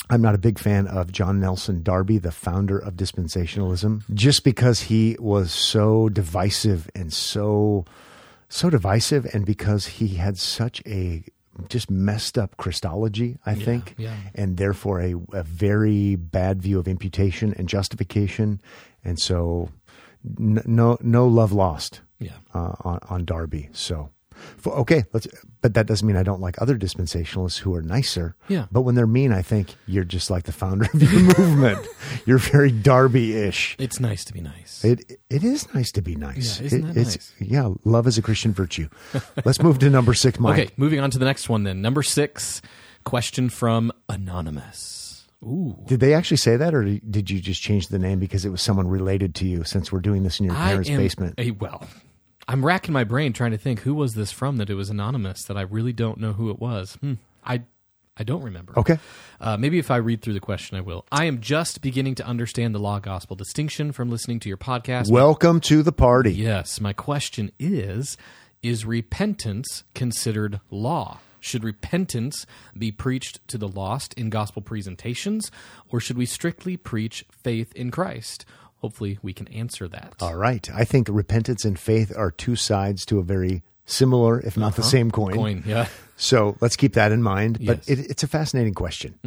I'm 0.08 0.22
not 0.22 0.34
a 0.34 0.38
big 0.38 0.58
fan 0.58 0.86
of 0.88 1.12
John 1.12 1.38
Nelson 1.40 1.82
Darby, 1.82 2.18
the 2.18 2.32
founder 2.32 2.78
of 2.78 2.94
dispensationalism, 2.94 4.02
just 4.14 4.42
because 4.44 4.80
he 4.82 5.16
was 5.20 5.52
so 5.52 6.08
divisive 6.08 6.90
and 6.94 7.12
so 7.12 7.84
so 8.48 8.68
divisive 8.70 9.26
and 9.32 9.46
because 9.46 9.86
he 9.86 10.08
had 10.16 10.36
such 10.38 10.82
a 10.86 11.22
just 11.68 11.90
messed 11.90 12.38
up 12.38 12.56
Christology, 12.56 13.36
I 13.44 13.54
think, 13.54 13.94
yeah. 13.98 14.16
and 14.34 14.56
therefore 14.56 15.00
a, 15.00 15.14
a 15.32 15.42
very 15.44 16.16
bad 16.16 16.62
view 16.62 16.78
of 16.78 16.88
imputation 16.88 17.54
and 17.56 17.68
justification. 17.68 18.60
And 19.04 19.18
so 19.20 19.68
n- 20.38 20.62
no 20.64 20.96
no 21.02 21.26
love 21.28 21.52
lost 21.52 22.00
Yeah. 22.18 22.32
uh, 22.54 22.72
on, 22.80 22.98
on 23.08 23.24
Darby. 23.26 23.68
So, 23.72 24.10
for, 24.57 24.72
okay, 24.81 25.05
let's. 25.12 25.26
But 25.62 25.74
that 25.74 25.87
doesn't 25.87 26.07
mean 26.07 26.16
I 26.16 26.22
don't 26.22 26.40
like 26.40 26.61
other 26.62 26.76
dispensationalists 26.79 27.59
who 27.59 27.74
are 27.74 27.83
nicer. 27.83 28.35
Yeah. 28.48 28.66
But 28.72 28.83
when 28.83 28.94
they're 28.94 29.07
mean, 29.07 29.33
I 29.33 29.42
think 29.42 29.74
you're 29.87 30.05
just 30.05 30.31
like 30.31 30.44
the 30.44 30.53
founder 30.53 30.87
of 30.92 31.03
your 31.03 31.20
movement. 31.38 31.87
You're 32.26 32.38
very 32.38 32.70
Darby-ish. 32.72 33.76
It's 33.79 34.00
nice 34.00 34.24
to 34.24 34.33
be 34.33 34.40
nice. 34.40 34.85
It 34.85 35.20
it 35.29 35.44
is 35.44 35.72
nice 35.74 35.92
to 35.92 36.03
be 36.03 36.14
nice. 36.16 36.61
Yeah, 36.61 36.66
isn't 36.66 36.85
It- 36.85 36.94
that 36.94 36.96
nice? 36.96 37.35
Yeah, 37.38 37.72
love 37.85 38.07
is 38.07 38.16
a 38.18 38.22
Christian 38.22 38.53
virtue. 38.53 38.88
Let's 39.44 39.62
move 39.62 39.79
to 39.81 39.90
number 39.90 40.14
six, 40.14 40.38
Mike. 40.40 40.59
Okay, 40.59 40.70
moving 40.76 41.00
on 41.00 41.11
to 41.11 41.18
the 41.18 41.24
next 41.26 41.48
one 41.48 41.64
then. 41.64 41.83
Number 41.83 42.03
six, 42.03 42.62
question 43.05 43.48
from 43.50 43.92
Anonymous. 44.09 45.26
Ooh. 45.42 45.76
Did 45.87 46.00
they 46.00 46.12
actually 46.12 46.37
say 46.37 46.57
that, 46.57 46.74
or 46.74 46.85
did 46.85 47.31
you 47.31 47.40
just 47.40 47.62
change 47.62 47.88
the 47.88 47.98
name 47.98 48.18
because 48.18 48.44
it 48.44 48.50
was 48.50 48.61
someone 48.61 48.87
related 48.88 49.35
to 49.37 49.46
you? 49.46 49.64
Since 49.64 49.90
we're 49.90 50.00
doing 50.00 50.22
this 50.22 50.38
in 50.38 50.46
your 50.46 50.55
I 50.55 50.68
parents' 50.68 50.90
am, 50.90 50.98
basement, 50.98 51.35
eh, 51.38 51.50
well, 51.59 51.87
I'm 52.48 52.64
racking 52.64 52.92
my 52.92 53.05
brain 53.05 53.33
trying 53.33 53.53
to 53.53 53.59
think 53.59 53.81
who 53.81 53.94
was 53.94 54.14
this 54.14 54.33
from 54.33 54.57
that 54.57 54.70
it 54.70 54.74
was 54.74 54.90
anonymous 54.90 55.44
that 55.44 55.57
I 55.57 55.62
really 55.62 55.92
don't 55.92 56.18
know 56.18 56.33
who 56.33 56.50
it 56.50 56.59
was. 56.59 56.94
Hmm. 57.00 57.14
I 57.44 57.62
I 58.16 58.22
don't 58.24 58.42
remember. 58.42 58.74
okay. 58.79 58.98
Uh, 59.40 59.57
maybe 59.57 59.79
if 59.79 59.90
I 59.90 59.96
read 59.96 60.20
through 60.20 60.35
the 60.35 60.40
question, 60.40 60.76
I 60.76 60.83
will. 60.83 61.07
I 61.11 61.24
am 61.24 61.40
just 61.40 61.81
beginning 61.81 62.16
to 62.16 62.26
understand 62.26 62.74
the 62.74 62.79
law 62.79 62.98
gospel 62.98 63.35
distinction 63.35 63.92
from 63.92 64.11
listening 64.11 64.40
to 64.40 64.48
your 64.48 64.59
podcast. 64.59 65.11
Welcome 65.11 65.61
to 65.61 65.83
the 65.83 65.92
party. 65.92 66.33
Yes, 66.35 66.81
my 66.81 66.92
question 66.92 67.50
is 67.59 68.18
Is 68.62 68.85
repentance 68.85 69.85
considered 69.94 70.61
law? 70.70 71.20
Should 71.42 71.64
repentance 71.64 72.44
be 72.76 72.92
preached 72.92 73.46
to 73.48 73.57
the 73.57 73.68
lost 73.68 74.12
in 74.14 74.29
gospel 74.29 74.61
presentations, 74.61 75.50
or 75.88 75.98
should 75.98 76.18
we 76.18 76.26
strictly 76.26 76.76
preach 76.76 77.24
faith 77.31 77.72
in 77.74 77.90
Christ? 77.90 78.44
Hopefully, 78.80 79.18
we 79.22 79.32
can 79.32 79.46
answer 79.48 79.88
that. 79.88 80.14
All 80.20 80.34
right. 80.36 80.68
I 80.74 80.84
think 80.84 81.08
repentance 81.10 81.64
and 81.64 81.78
faith 81.78 82.12
are 82.16 82.30
two 82.30 82.56
sides 82.56 83.04
to 83.06 83.18
a 83.18 83.22
very 83.22 83.62
similar, 83.84 84.40
if 84.40 84.56
not 84.56 84.76
the 84.76 84.82
same 84.82 85.10
coin. 85.10 85.32
Uh-huh. 85.32 85.40
Coin, 85.40 85.62
yeah. 85.66 85.86
So 86.16 86.56
let's 86.60 86.76
keep 86.76 86.94
that 86.94 87.12
in 87.12 87.22
mind. 87.22 87.58
But 87.64 87.78
Yes. 87.78 87.86
Mm-hmm. 87.86 88.00
it, 88.04 88.10
it's 88.10 88.22
a 88.22 88.28
fascinating 88.28 88.74
question, 88.74 89.18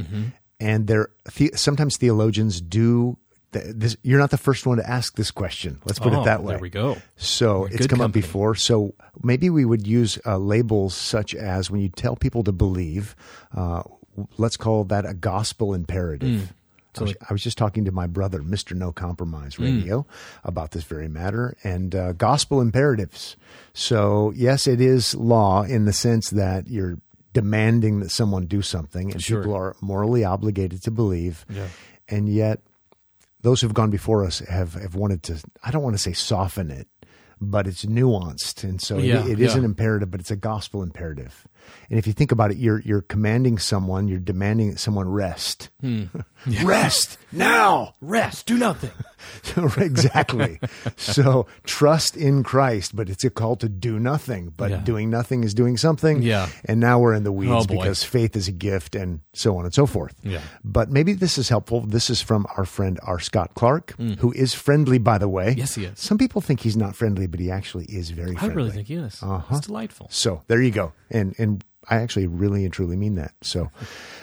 and 0.59 0.87
there 0.87 1.09
the, 1.37 1.51
sometimes 1.55 1.97
theologians 1.97 2.61
do. 2.61 3.17
This, 3.51 3.95
you're 4.01 4.17
not 4.17 4.31
the 4.31 4.37
first 4.39 4.65
one 4.65 4.77
to 4.77 4.89
ask 4.89 5.15
this 5.15 5.29
question. 5.29 5.79
Let's 5.85 5.99
put 5.99 6.13
Oh, 6.13 6.21
it 6.21 6.25
that 6.25 6.41
way. 6.41 6.53
There 6.53 6.59
we 6.61 6.69
go. 6.71 6.97
So 7.17 7.59
We're 7.61 7.67
it's 7.67 7.85
come 7.85 8.01
up 8.01 8.11
before. 8.11 8.55
So 8.55 8.95
maybe 9.21 9.51
we 9.51 9.63
would 9.63 9.85
use 9.85 10.17
uh, 10.25 10.39
labels 10.39 10.95
such 10.95 11.35
as 11.35 11.69
when 11.69 11.79
you 11.79 11.89
tell 11.89 12.15
people 12.15 12.43
to 12.45 12.51
believe, 12.51 13.15
uh, 13.55 13.83
let's 14.37 14.57
call 14.57 14.85
that 14.85 15.05
a 15.05 15.13
gospel 15.13 15.75
imperative. 15.75 16.51
I, 16.97 17.03
was, 17.03 17.13
I 17.29 17.33
was 17.33 17.43
just 17.43 17.57
talking 17.57 17.85
to 17.85 17.91
my 17.91 18.07
brother, 18.07 18.39
Mr. 18.39 18.75
No 18.75 18.91
Compromise 18.91 19.57
Radio, 19.59 20.05
about 20.43 20.71
this 20.71 20.83
very 20.83 21.07
matter 21.07 21.55
and 21.63 21.95
uh, 21.95 22.13
gospel 22.13 22.61
imperatives. 22.61 23.35
So, 23.73 24.31
yes, 24.35 24.67
it 24.67 24.79
is 24.81 25.15
law 25.15 25.63
in 25.63 25.85
the 25.85 25.93
sense 25.93 26.29
that 26.31 26.67
you're 26.67 26.99
demanding 27.33 27.99
that 28.01 28.11
someone 28.11 28.45
do 28.45 28.61
something, 28.61 29.11
and 29.11 29.21
Sure. 29.21 29.41
people 29.41 29.55
are 29.55 29.75
morally 29.81 30.23
obligated 30.23 30.83
to 30.83 30.91
believe. 30.91 31.45
Yeah. 31.49 31.67
And 32.07 32.29
yet, 32.29 32.59
those 33.41 33.61
who've 33.61 33.73
gone 33.73 33.89
before 33.89 34.23
us 34.23 34.39
have, 34.39 34.73
have 34.75 34.95
wanted 34.95 35.23
to, 35.23 35.41
I 35.63 35.71
don't 35.71 35.83
want 35.83 35.95
to 35.95 36.01
say 36.01 36.13
soften 36.13 36.69
it, 36.69 36.87
but 37.41 37.65
it's 37.67 37.85
nuanced. 37.85 38.63
And 38.63 38.79
so 38.81 38.97
it- 38.99 39.05
Yeah, 39.05 39.27
it 39.27 39.39
is 39.39 39.53
yeah. 39.53 39.59
an 39.59 39.65
imperative, 39.65 40.11
but 40.11 40.19
it's 40.19 40.31
a 40.31 40.35
gospel 40.35 40.83
imperative. 40.83 41.47
And 41.89 41.99
if 41.99 42.07
you 42.07 42.13
think 42.13 42.31
about 42.31 42.51
it, 42.51 42.57
you're, 42.57 42.79
you're 42.81 43.01
commanding 43.01 43.57
someone, 43.59 44.07
you're 44.07 44.19
demanding 44.19 44.71
that 44.71 44.79
someone 44.79 45.07
rest. 45.09 45.69
Hmm. 45.81 46.05
rest 46.63 47.17
now. 47.31 47.93
Rest, 48.01 48.45
do 48.47 48.57
nothing. 48.57 48.91
exactly. 49.77 50.59
so 50.97 51.45
trust 51.63 52.17
in 52.17 52.43
Christ, 52.43 52.95
but 52.95 53.09
it's 53.09 53.23
a 53.23 53.29
call 53.29 53.55
to 53.57 53.69
do 53.69 53.99
nothing. 53.99 54.53
But 54.55 54.71
Yeah. 54.71 54.77
doing 54.77 55.09
nothing 55.09 55.43
is 55.43 55.53
doing 55.53 55.77
something. 55.77 56.21
Yeah. 56.21 56.49
And 56.65 56.79
now 56.79 56.99
we're 56.99 57.13
in 57.13 57.23
the 57.23 57.31
weeds 57.31 57.51
Oh, 57.53 57.65
because 57.65 58.03
faith 58.03 58.35
is 58.35 58.47
a 58.47 58.51
gift 58.51 58.95
and 58.95 59.21
so 59.33 59.57
on 59.57 59.65
and 59.65 59.73
so 59.73 59.85
forth. 59.85 60.15
Yeah. 60.23 60.41
But 60.63 60.89
maybe 60.89 61.13
this 61.13 61.37
is 61.37 61.49
helpful. 61.49 61.81
This 61.81 62.09
is 62.09 62.21
from 62.21 62.45
our 62.57 62.65
friend 62.65 62.99
R. 63.03 63.19
Scott 63.19 63.51
Clark, 63.55 63.95
who 64.19 64.31
is 64.33 64.53
friendly, 64.53 64.97
by 64.97 65.17
the 65.17 65.29
way. 65.29 65.53
Mm. 65.53 65.57
Yes, 65.57 65.75
he 65.75 65.85
is. 65.85 65.99
Some 65.99 66.17
people 66.17 66.41
think 66.41 66.61
he's 66.61 66.77
not 66.77 66.95
friendly, 66.95 67.27
but 67.27 67.39
he 67.39 67.49
actually 67.51 67.85
is 67.85 68.09
very 68.09 68.35
friendly. 68.35 68.53
I 68.53 68.55
really 68.55 68.71
think 68.71 68.87
he 68.87 68.95
is. 68.95 69.21
Uh-huh. 69.21 69.55
It's 69.57 69.67
delightful. 69.67 70.07
So 70.09 70.41
there 70.47 70.61
you 70.61 70.71
go. 70.71 70.93
And 71.09 71.35
and 71.37 71.52
I 71.89 71.97
actually 71.97 72.27
really 72.27 72.63
and 72.63 72.73
truly 72.73 72.95
mean 72.95 73.15
that. 73.15 73.33
So 73.41 73.69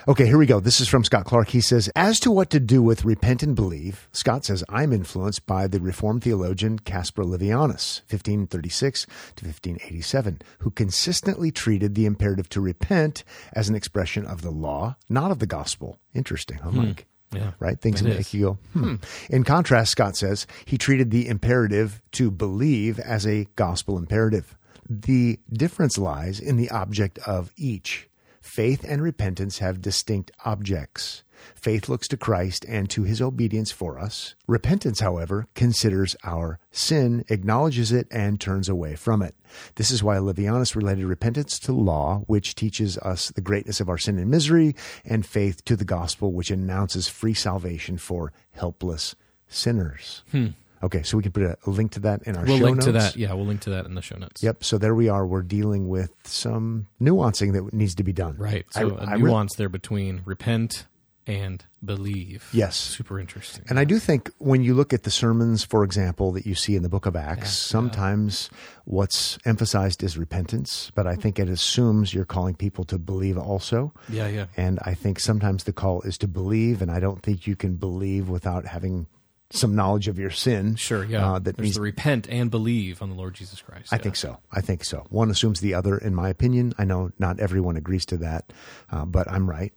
okay, 0.07 0.25
here 0.25 0.37
we 0.37 0.45
go. 0.45 0.59
This 0.59 0.81
is 0.81 0.87
from 0.87 1.03
Scott 1.03 1.25
Clark. 1.25 1.49
He 1.49 1.61
says, 1.61 1.89
As 1.95 2.19
to 2.21 2.31
what 2.31 2.49
to 2.51 2.59
do 2.59 2.81
with 2.81 3.05
repent 3.05 3.43
and 3.43 3.55
believe, 3.55 4.07
Scott 4.11 4.45
says, 4.45 4.63
I'm 4.69 4.93
influenced 4.93 5.45
by 5.45 5.67
the 5.67 5.79
Reformed 5.79 6.23
theologian 6.23 6.79
Caspar 6.79 7.23
Olevianus, 7.23 8.01
1536 8.09 9.05
to 9.05 9.45
1587, 9.45 10.41
who 10.59 10.71
consistently 10.71 11.51
treated 11.51 11.95
the 11.95 12.05
imperative 12.05 12.49
to 12.49 12.61
repent 12.61 13.23
as 13.53 13.69
an 13.69 13.75
expression 13.75 14.25
of 14.25 14.41
the 14.41 14.51
law, 14.51 14.95
not 15.09 15.31
of 15.31 15.39
the 15.39 15.47
gospel. 15.47 15.99
Interesting, 16.13 16.57
huh, 16.57 16.71
Mike? 16.71 17.05
Yeah. 17.33 17.51
Right? 17.59 17.79
Things 17.79 18.01
that 18.01 18.09
make 18.09 18.33
you 18.33 18.41
go, 18.41 18.57
hmm. 18.73 18.95
In 19.29 19.45
contrast, 19.45 19.91
Scott 19.91 20.17
says 20.17 20.45
he 20.65 20.77
treated 20.77 21.11
the 21.11 21.29
imperative 21.29 22.01
to 22.13 22.29
believe 22.29 22.99
as 22.99 23.25
a 23.25 23.47
gospel 23.55 23.97
imperative. 23.97 24.57
The 24.89 25.39
difference 25.51 25.97
lies 25.97 26.39
in 26.39 26.57
the 26.57 26.69
object 26.69 27.19
of 27.19 27.53
each. 27.57 28.09
Faith 28.41 28.83
and 28.87 29.01
repentance 29.01 29.59
have 29.59 29.81
distinct 29.81 30.31
objects. 30.43 31.23
Faith 31.55 31.89
looks 31.89 32.07
to 32.07 32.17
Christ 32.17 32.65
and 32.67 32.89
to 32.89 33.03
his 33.03 33.21
obedience 33.21 33.71
for 33.71 33.99
us. 33.99 34.35
Repentance, 34.47 34.99
however, 34.99 35.47
considers 35.55 36.15
our 36.23 36.59
sin, 36.71 37.23
acknowledges 37.29 37.91
it, 37.91 38.07
and 38.11 38.39
turns 38.39 38.67
away 38.67 38.95
from 38.95 39.21
it. 39.21 39.35
This 39.75 39.91
is 39.91 40.03
why 40.03 40.17
Olevianus 40.17 40.75
related 40.75 41.05
repentance 41.05 41.59
to 41.59 41.71
law, 41.71 42.23
which 42.27 42.55
teaches 42.55 42.97
us 42.99 43.29
the 43.29 43.41
greatness 43.41 43.79
of 43.79 43.89
our 43.89 43.97
sin 43.97 44.17
and 44.17 44.29
misery, 44.29 44.75
and 45.05 45.25
faith 45.25 45.63
to 45.65 45.75
the 45.75 45.85
gospel, 45.85 46.31
which 46.31 46.51
announces 46.51 47.07
free 47.07 47.33
salvation 47.33 47.97
for 47.97 48.33
helpless 48.51 49.15
sinners. 49.47 50.23
Hmm. 50.31 50.47
Okay, 50.83 51.03
so 51.03 51.15
we 51.17 51.23
can 51.23 51.31
put 51.31 51.43
a, 51.43 51.57
link 51.69 51.91
to 51.91 51.99
that 52.01 52.23
in 52.23 52.35
our. 52.35 52.43
We'll 52.45 52.57
show 52.57 52.63
link 52.65 52.77
notes. 52.77 52.85
to 52.87 52.91
that. 52.93 53.15
Yeah, 53.15 53.33
we'll 53.33 53.45
link 53.45 53.61
to 53.61 53.69
that 53.71 53.85
in 53.85 53.95
the 53.95 54.01
show 54.01 54.17
notes. 54.17 54.41
Yep. 54.43 54.63
So 54.63 54.77
there 54.77 54.95
we 54.95 55.09
are. 55.09 55.25
We're 55.27 55.43
dealing 55.43 55.87
with 55.89 56.11
some 56.23 56.87
nuancing 57.01 57.53
that 57.53 57.73
needs 57.73 57.95
to 57.95 58.03
be 58.03 58.13
done. 58.13 58.35
Right. 58.37 58.65
I- 58.75 58.79
So 58.81 58.97
a 58.97 59.03
I 59.05 59.13
re- 59.15 59.21
nuance 59.31 59.55
there 59.55 59.69
between 59.69 60.21
repent 60.25 60.87
and 61.27 61.63
believe. 61.85 62.49
Yes. 62.51 62.75
Super 62.77 63.19
interesting. 63.19 63.63
And 63.69 63.77
I 63.77 63.83
do 63.83 63.99
think 63.99 64.31
when 64.39 64.63
you 64.63 64.73
look 64.73 64.91
at 64.91 65.03
the 65.03 65.11
sermons, 65.11 65.63
for 65.63 65.83
example, 65.83 66.31
that 66.31 66.47
you 66.47 66.55
see 66.55 66.75
in 66.75 66.81
the 66.81 66.89
book 66.89 67.05
of 67.05 67.15
Acts, 67.15 67.41
Acts, 67.41 67.57
sometimes 67.57 68.49
what's 68.85 69.37
emphasized 69.45 70.01
is 70.01 70.17
repentance, 70.17 70.91
but 70.95 71.05
I 71.05 71.13
think 71.15 71.37
it 71.37 71.47
assumes 71.47 72.11
you're 72.11 72.25
calling 72.25 72.55
people 72.55 72.83
to 72.85 72.97
believe 72.97 73.37
also. 73.37 73.93
yeah, 74.09 74.27
yeah. 74.27 74.45
And 74.57 74.79
I 74.83 74.95
think 74.95 75.19
sometimes 75.19 75.65
the 75.65 75.73
call 75.73 76.01
is 76.01 76.17
to 76.19 76.27
believe, 76.27 76.81
and 76.81 76.89
I 76.89 76.99
don't 76.99 77.21
think 77.21 77.45
you 77.45 77.55
can 77.55 77.75
believe 77.75 78.27
without 78.27 78.65
having 78.65 79.05
some 79.51 79.75
knowledge 79.75 80.07
of 80.07 80.17
your 80.17 80.29
sin. 80.29 80.75
Sure, 80.75 81.03
yeah. 81.03 81.33
Uh, 81.33 81.39
that 81.39 81.57
There's 81.57 81.65
needs 81.65 81.75
the 81.75 81.81
repent 81.81 82.27
and 82.29 82.49
believe 82.49 83.01
on 83.01 83.09
the 83.09 83.15
Lord 83.15 83.33
Jesus 83.33 83.61
Christ. 83.61 83.91
I 83.91 83.97
yeah. 83.97 84.01
think 84.01 84.15
so. 84.15 84.37
I 84.51 84.61
think 84.61 84.83
so. 84.83 85.05
One 85.09 85.29
assumes 85.29 85.59
the 85.59 85.73
other, 85.73 85.97
in 85.97 86.15
my 86.15 86.29
opinion. 86.29 86.73
I 86.77 86.85
know 86.85 87.11
not 87.19 87.39
everyone 87.39 87.77
agrees 87.77 88.05
to 88.07 88.17
that, 88.17 88.51
uh, 88.91 89.05
but 89.05 89.29
I'm 89.29 89.49
right. 89.49 89.73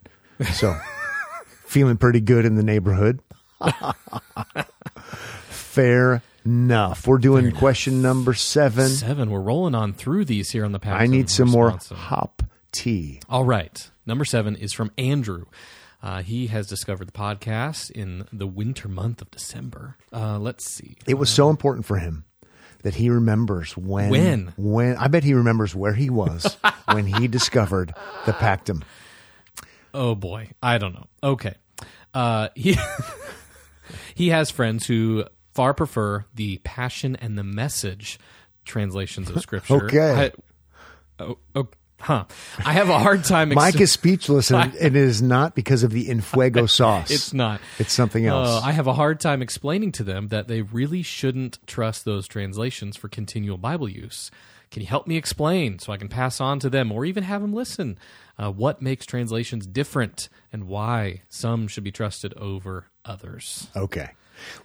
So, 0.53 0.77
feeling 1.67 1.97
pretty 1.97 2.21
good 2.21 2.45
in 2.45 2.55
the 2.55 2.63
neighborhood. 2.63 3.21
Fair 5.49 6.23
enough. 6.45 7.07
We're 7.07 7.19
doing 7.19 7.53
question 7.53 8.03
number 8.03 8.35
seven. 8.35 8.89
Seven. 8.89 9.31
We're 9.31 9.41
rolling 9.41 9.75
on 9.75 9.93
through 9.93 10.27
these 10.27 10.51
here 10.51 10.65
on 10.65 10.73
the 10.73 10.79
path. 10.79 11.01
I 11.01 11.07
need 11.07 11.31
some 11.31 11.49
more 11.49 11.79
hop 11.93 12.43
tea. 12.73 13.21
All 13.29 13.45
right. 13.45 13.91
Number 14.07 14.25
seven 14.25 14.57
is 14.57 14.73
from 14.73 14.91
Andrew. 14.99 15.47
Uh, 16.05 16.23
he 16.23 16.49
has 16.49 16.67
discovered 16.67 17.07
the 17.09 17.13
podcast 17.13 17.91
in 17.91 18.27
the 18.31 18.47
winter 18.47 18.89
month 18.89 19.23
of 19.23 19.31
December. 19.31 19.97
Uh, 20.13 20.39
let's 20.39 20.69
see. 20.71 20.99
It 21.07 21.15
was 21.15 21.31
so 21.31 21.49
important 21.49 21.87
for 21.87 21.97
him 21.97 22.27
that 22.83 22.97
he 22.97 23.09
remembers 23.09 23.75
when 23.75 24.11
When? 24.11 24.53
when 24.59 24.97
I 24.99 25.09
bet 25.09 25.25
he 25.25 25.33
remembers 25.33 25.75
where 25.75 25.95
he 25.95 26.11
was 26.11 26.59
when 26.93 27.07
he 27.07 27.27
discovered 27.27 27.95
the 28.27 28.33
Pactum. 28.33 28.83
Oh 29.95 30.15
boy, 30.15 30.51
I 30.63 30.77
don't 30.77 30.93
know. 30.93 31.07
Okay, 31.23 31.55
uh, 32.13 32.51
he 32.55 32.77
he 34.15 34.29
has 34.29 34.51
friends 34.51 34.87
who 34.87 35.25
far 35.55 35.73
prefer 35.73 36.27
the 36.35 36.59
Passion 36.65 37.17
and 37.17 37.39
the 37.39 37.45
Message 37.45 38.19
translations 38.67 39.31
of 39.31 39.41
Scripture. 39.41 39.75
Okay. 39.87 40.33
I, 41.19 41.23
oh, 41.23 41.39
oh, 41.55 41.69
huh. 42.05 42.25
I 42.65 42.73
have 42.73 42.89
a 42.89 42.99
hard 42.99 43.25
time. 43.25 43.51
ex- 43.51 43.57
Mike 43.57 43.81
is 43.81 43.91
speechless, 43.91 44.51
and 44.51 44.75
it 44.81 44.95
is 44.95 45.23
not 45.23 45.55
because 45.55 45.83
of 45.83 45.91
the 45.91 46.07
Infuego 46.07 46.69
sauce. 46.71 47.11
It's 47.11 47.33
not. 47.33 47.61
It's 47.79 47.93
something 47.93 48.27
else. 48.27 48.49
Uh, 48.49 48.61
I 48.61 48.73
have 48.73 48.87
a 48.87 48.93
hard 48.93 49.21
time 49.21 49.43
explaining 49.43 49.93
to 49.93 50.05
them 50.05 50.29
that 50.29 50.49
they 50.49 50.63
really 50.63 51.03
shouldn't 51.03 51.59
trust 51.67 52.05
those 52.05 52.29
translations 52.29 52.97
for 52.97 53.09
continual 53.09 53.59
Bible 53.59 53.89
use. 53.89 54.31
Can 54.71 54.81
you 54.83 54.89
help 54.89 55.07
me 55.07 55.17
explain 55.17 55.79
so 55.79 55.93
I 55.93 55.97
can 55.97 56.09
pass 56.09 56.41
on 56.41 56.59
to 56.61 56.69
them 56.69 56.91
or 56.91 57.05
even 57.05 57.23
have 57.23 57.43
them 57.43 57.53
listen? 57.55 57.97
Uh, 58.37 58.51
what 58.51 58.83
makes 58.83 59.07
translations 59.07 59.67
different 59.67 60.29
and 60.53 60.67
why 60.67 61.23
some 61.29 61.69
should 61.69 61.85
be 61.85 61.93
trusted 61.93 62.35
over 62.35 62.87
others? 63.05 63.69
Okay. 63.77 64.11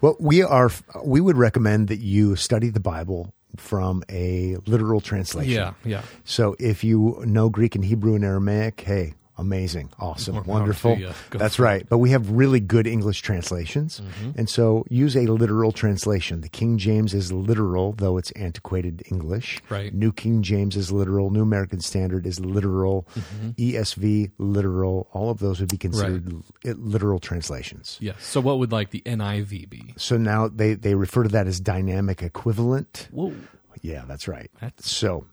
Well, 0.02 0.16
we 0.20 0.42
are. 0.42 0.72
We 1.04 1.22
would 1.22 1.38
recommend 1.38 1.90
that 1.90 2.00
you 2.00 2.36
study 2.36 2.70
the 2.70 2.80
Bible 2.80 3.34
from 3.58 4.04
a 4.10 4.58
literal 4.66 5.02
translation. 5.02 5.54
Yeah, 5.54 5.74
yeah. 5.84 6.02
So 6.24 6.56
if 6.60 6.84
you 6.84 7.22
know 7.26 7.50
Greek 7.50 7.76
and 7.76 7.84
Hebrew 7.84 8.16
and 8.16 8.24
Aramaic, 8.24 8.82
hey, 8.82 9.14
amazing, 9.40 9.90
awesome, 10.00 10.44
wonderful. 10.46 10.98
you. 10.98 11.12
That's. 11.32 11.56
Mm-hmm. 11.56 11.64
right. 11.64 11.90
But 11.90 11.98
we 11.98 12.12
have 12.12 12.30
really 12.30 12.60
good 12.60 12.86
English 12.86 13.22
translations. 13.22 14.02
And 14.36 14.50
so 14.50 14.86
use 14.90 15.16
a 15.16 15.26
literal 15.28 15.72
translation. 15.72 16.42
The 16.42 16.50
King 16.50 16.78
James 16.78 17.14
is 17.14 17.32
literal, 17.32 17.94
though 17.94 18.18
it's 18.18 18.32
antiquated 18.32 19.04
English. 19.12 19.60
Right. 19.70 19.94
New 19.94 20.12
King 20.12 20.44
James 20.44 20.76
is 20.76 20.92
literal. 20.92 21.30
New 21.32 21.42
American 21.42 21.80
Standard 21.82 22.26
is 22.28 22.40
literal. 22.40 23.08
Mm-hmm. 23.16 23.50
ESV, 23.52 24.32
literal. 24.38 25.08
All 25.14 25.30
of 25.30 25.40
those 25.40 25.60
would 25.60 25.70
be 25.70 25.78
considered 25.78 26.32
li- 26.32 26.74
literal 26.74 27.20
translations. 27.20 27.98
Yes. 28.00 28.24
So 28.24 28.42
what 28.42 28.60
would 28.60 28.72
like 28.72 28.92
the 28.92 29.02
NIV 29.06 29.70
be? 29.70 29.94
So 29.98 30.18
now 30.18 30.48
they, 30.48 30.74
they 30.74 30.96
refer 30.96 31.24
to 31.24 31.30
that 31.30 31.48
as 31.48 31.60
dynamic 31.60 32.22
equivalent. 32.22 33.08
Whoa. 33.12 33.34
Yeah, 33.82 34.04
that's 34.08 34.28
right. 34.28 34.52
That's- 34.60 34.90
So, 34.92 35.26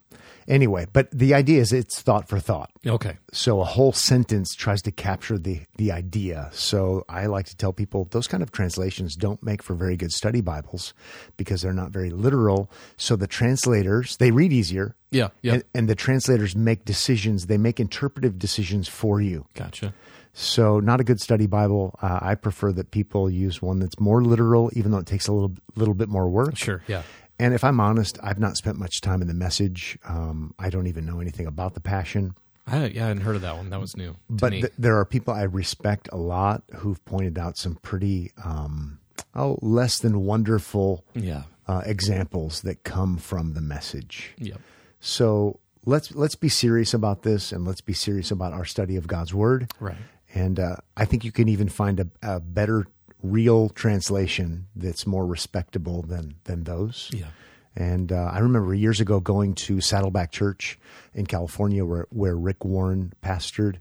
anyway, 0.48 0.86
but 0.92 1.10
the 1.10 1.34
idea 1.34 1.60
is 1.60 1.72
it's 1.72 2.00
thought 2.00 2.28
for 2.28 2.38
thought. 2.38 2.70
Okay. 2.86 3.16
So 3.32 3.60
a 3.60 3.64
whole 3.64 3.92
sentence 3.92 4.54
tries 4.54 4.82
to 4.82 4.92
capture 4.92 5.38
the 5.38 5.62
the 5.76 5.92
idea. 5.92 6.50
So 6.52 7.04
I 7.08 7.26
like 7.26 7.46
to 7.46 7.56
tell 7.56 7.72
people 7.72 8.08
those 8.10 8.26
kind 8.26 8.42
of 8.42 8.52
translations 8.52 9.16
don't 9.16 9.42
make 9.42 9.62
for 9.62 9.74
very 9.74 9.96
good 9.96 10.12
study 10.12 10.40
Bibles 10.40 10.94
because 11.36 11.62
they're 11.62 11.72
not 11.72 11.90
very 11.90 12.10
literal. 12.10 12.70
So 12.96 13.16
the 13.16 13.26
translators 13.26 14.16
they 14.16 14.30
read 14.30 14.52
easier. 14.52 14.96
Yeah. 15.10 15.28
Yeah. 15.42 15.54
And, 15.54 15.64
and 15.74 15.88
the 15.88 15.94
translators 15.94 16.56
make 16.56 16.84
decisions. 16.84 17.46
They 17.46 17.58
make 17.58 17.80
interpretive 17.80 18.38
decisions 18.38 18.88
for 18.88 19.20
you. 19.20 19.46
gotcha. 19.54 19.94
So, 20.38 20.80
not 20.80 21.00
a 21.00 21.04
good 21.04 21.18
study 21.18 21.46
Bible. 21.46 21.98
Uh, 22.02 22.18
I 22.20 22.34
prefer 22.34 22.70
that 22.72 22.90
people 22.90 23.30
use 23.30 23.62
one 23.62 23.78
that's 23.78 23.98
more 23.98 24.22
literal, 24.22 24.70
even 24.74 24.90
though 24.90 24.98
it 24.98 25.06
takes 25.06 25.28
a 25.28 25.32
little 25.32 25.54
little 25.76 25.94
bit 25.94 26.10
more 26.10 26.28
work. 26.28 26.58
Sure. 26.58 26.82
Yeah. 26.86 27.04
And 27.38 27.52
if 27.54 27.64
I'm 27.64 27.80
honest, 27.80 28.18
I've 28.22 28.38
not 28.38 28.56
spent 28.56 28.78
much 28.78 29.00
time 29.00 29.20
in 29.20 29.28
the 29.28 29.34
message. 29.34 29.98
Um, 30.08 30.54
I 30.58 30.70
don't 30.70 30.86
even 30.86 31.04
know 31.04 31.20
anything 31.20 31.46
about 31.46 31.74
the 31.74 31.80
passion. 31.80 32.34
I, 32.66 32.86
yeah, 32.86 33.04
I 33.04 33.08
hadn't 33.08 33.22
heard 33.22 33.36
of 33.36 33.42
that 33.42 33.56
one. 33.56 33.70
That 33.70 33.80
was 33.80 33.96
new 33.96 34.12
to 34.12 34.18
But 34.28 34.52
me. 34.52 34.60
th- 34.62 34.72
there 34.78 34.96
are 34.98 35.04
people 35.04 35.34
I 35.34 35.42
respect 35.42 36.08
a 36.12 36.16
lot 36.16 36.64
who've 36.76 37.02
pointed 37.04 37.38
out 37.38 37.56
some 37.58 37.76
pretty, 37.76 38.32
um, 38.42 38.98
oh, 39.34 39.58
less 39.62 39.98
than 39.98 40.24
wonderful 40.24 41.04
yeah. 41.14 41.42
uh, 41.68 41.82
examples 41.84 42.62
that 42.62 42.82
come 42.82 43.18
from 43.18 43.54
the 43.54 43.60
message. 43.60 44.32
Yep. 44.38 44.60
So 44.98 45.60
let's 45.84 46.14
let's 46.14 46.34
be 46.34 46.48
serious 46.48 46.92
about 46.92 47.22
this, 47.22 47.52
and 47.52 47.64
let's 47.64 47.82
be 47.82 47.92
serious 47.92 48.32
about 48.32 48.52
our 48.52 48.64
study 48.64 48.96
of 48.96 49.06
God's 49.06 49.32
Word. 49.32 49.70
Right. 49.78 49.96
And 50.34 50.58
uh, 50.58 50.76
I 50.96 51.04
think 51.04 51.24
you 51.24 51.30
can 51.32 51.48
even 51.48 51.68
find 51.68 52.00
a, 52.00 52.08
a 52.22 52.40
better 52.40 52.86
real 53.30 53.68
translation 53.70 54.66
that's 54.74 55.06
more 55.06 55.26
respectable 55.26 56.02
than 56.02 56.36
than 56.44 56.64
those. 56.64 57.10
Yeah. 57.12 57.26
And 57.74 58.10
uh, 58.10 58.30
I 58.32 58.38
remember 58.38 58.74
years 58.74 59.00
ago 59.00 59.20
going 59.20 59.54
to 59.56 59.80
Saddleback 59.82 60.32
Church 60.32 60.78
in 61.14 61.26
California, 61.26 61.84
where 61.84 62.06
where 62.10 62.36
Rick 62.36 62.64
Warren 62.64 63.12
pastored, 63.22 63.76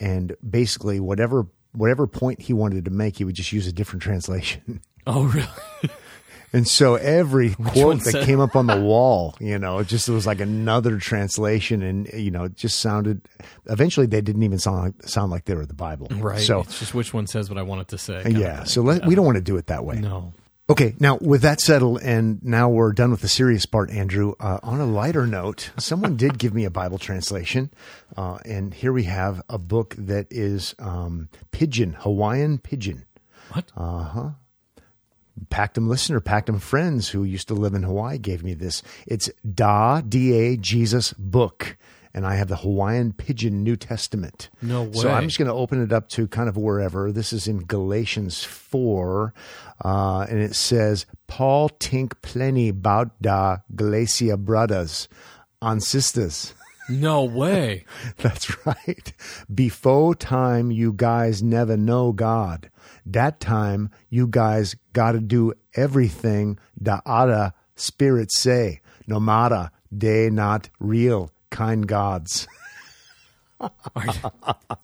and 0.00 0.34
basically 0.48 0.98
whatever 0.98 1.46
whatever 1.72 2.06
point 2.06 2.40
he 2.42 2.52
wanted 2.52 2.84
to 2.86 2.90
make, 2.90 3.18
he 3.18 3.24
would 3.24 3.36
just 3.36 3.52
use 3.52 3.66
a 3.66 3.72
different 3.72 4.02
translation. 4.04 4.80
Oh, 5.06 5.24
really? 5.24 5.46
And 6.56 6.66
so 6.66 6.94
every 6.94 7.50
one 7.50 7.70
quote 7.70 8.04
that 8.04 8.24
came 8.24 8.40
up 8.40 8.56
on 8.56 8.66
the 8.66 8.80
wall, 8.80 9.36
you 9.40 9.58
know, 9.58 9.78
it 9.78 9.88
just 9.88 10.08
it 10.08 10.12
was 10.12 10.26
like 10.26 10.40
another 10.40 10.96
translation, 10.98 11.82
and 11.82 12.08
you 12.14 12.30
know, 12.30 12.44
it 12.44 12.56
just 12.56 12.78
sounded. 12.78 13.20
Eventually, 13.66 14.06
they 14.06 14.22
didn't 14.22 14.42
even 14.42 14.58
sound 14.58 14.82
like, 14.82 15.02
sound 15.06 15.30
like 15.30 15.44
they 15.44 15.54
were 15.54 15.66
the 15.66 15.74
Bible, 15.74 16.08
right. 16.12 16.40
So 16.40 16.60
it's 16.60 16.78
just 16.78 16.94
which 16.94 17.12
one 17.12 17.26
says 17.26 17.50
what 17.50 17.58
I 17.58 17.62
want 17.62 17.82
it 17.82 17.88
to 17.88 17.98
say. 17.98 18.22
yeah, 18.30 18.64
so 18.64 18.80
let, 18.80 19.04
we 19.04 19.14
don't 19.14 19.26
want 19.26 19.36
to 19.36 19.42
do 19.42 19.58
it 19.58 19.66
that 19.66 19.84
way. 19.84 19.96
no. 19.96 20.32
Okay, 20.68 20.96
now 20.98 21.16
with 21.20 21.42
that 21.42 21.60
settled, 21.60 22.00
and 22.02 22.42
now 22.42 22.68
we're 22.68 22.92
done 22.92 23.12
with 23.12 23.20
the 23.20 23.28
serious 23.28 23.66
part, 23.66 23.88
Andrew. 23.90 24.34
Uh, 24.40 24.58
on 24.64 24.80
a 24.80 24.86
lighter 24.86 25.24
note, 25.24 25.70
someone 25.76 26.16
did 26.16 26.38
give 26.38 26.54
me 26.54 26.64
a 26.64 26.70
Bible 26.70 26.98
translation, 26.98 27.70
uh, 28.16 28.38
and 28.44 28.74
here 28.74 28.92
we 28.92 29.04
have 29.04 29.42
a 29.48 29.58
book 29.58 29.94
that 29.96 30.26
is 30.30 30.74
um, 30.80 31.28
Pidgin, 31.52 31.92
Hawaiian 31.92 32.58
Pidgin. 32.58 33.04
What? 33.52 33.70
Pactum 35.50 35.88
listener, 35.88 36.20
Pactum 36.20 36.60
friends 36.60 37.08
who 37.10 37.24
used 37.24 37.48
to 37.48 37.54
live 37.54 37.74
in 37.74 37.82
Hawaii 37.82 38.18
gave 38.18 38.42
me 38.42 38.54
this. 38.54 38.82
It's 39.06 39.30
Da 39.54 40.00
Da 40.00 40.56
Jesus 40.56 41.12
book, 41.14 41.76
and 42.14 42.26
I 42.26 42.36
have 42.36 42.48
the 42.48 42.56
Hawaiian 42.56 43.12
Pidgin 43.12 43.62
New 43.62 43.76
Testament. 43.76 44.48
No 44.62 44.84
way. 44.84 44.92
So. 44.92 45.10
I'm 45.10 45.24
just 45.24 45.38
going 45.38 45.48
to 45.48 45.54
open 45.54 45.82
it 45.82 45.92
up 45.92 46.08
to 46.10 46.26
kind 46.26 46.48
of 46.48 46.56
wherever. 46.56 47.12
This 47.12 47.32
is 47.32 47.46
in 47.46 47.64
Galatians 47.64 48.44
four, 48.44 49.34
uh, 49.84 50.26
and 50.28 50.40
it 50.40 50.54
says, 50.54 51.06
"Paul 51.26 51.68
tink 51.68 52.14
plenty 52.22 52.70
about 52.70 53.20
da 53.20 53.58
Galatia 53.74 54.36
brothers, 54.36 55.08
on 55.60 55.80
sisters." 55.80 56.54
No 56.88 57.24
way. 57.24 57.84
That's 58.18 58.66
right. 58.66 59.12
Before 59.52 60.14
time, 60.14 60.70
you 60.70 60.92
guys 60.92 61.42
never 61.42 61.76
know 61.76 62.12
God. 62.12 62.70
That 63.04 63.40
time, 63.40 63.90
you 64.10 64.26
guys 64.26 64.76
got 64.92 65.12
to 65.12 65.20
do 65.20 65.52
everything 65.74 66.58
the 66.80 67.02
other 67.06 67.52
spirits 67.74 68.38
say, 68.38 68.80
no 69.06 69.20
matter 69.20 69.70
they 69.92 70.30
not 70.30 70.70
real 70.80 71.30
kind 71.50 71.86
gods. 71.86 72.46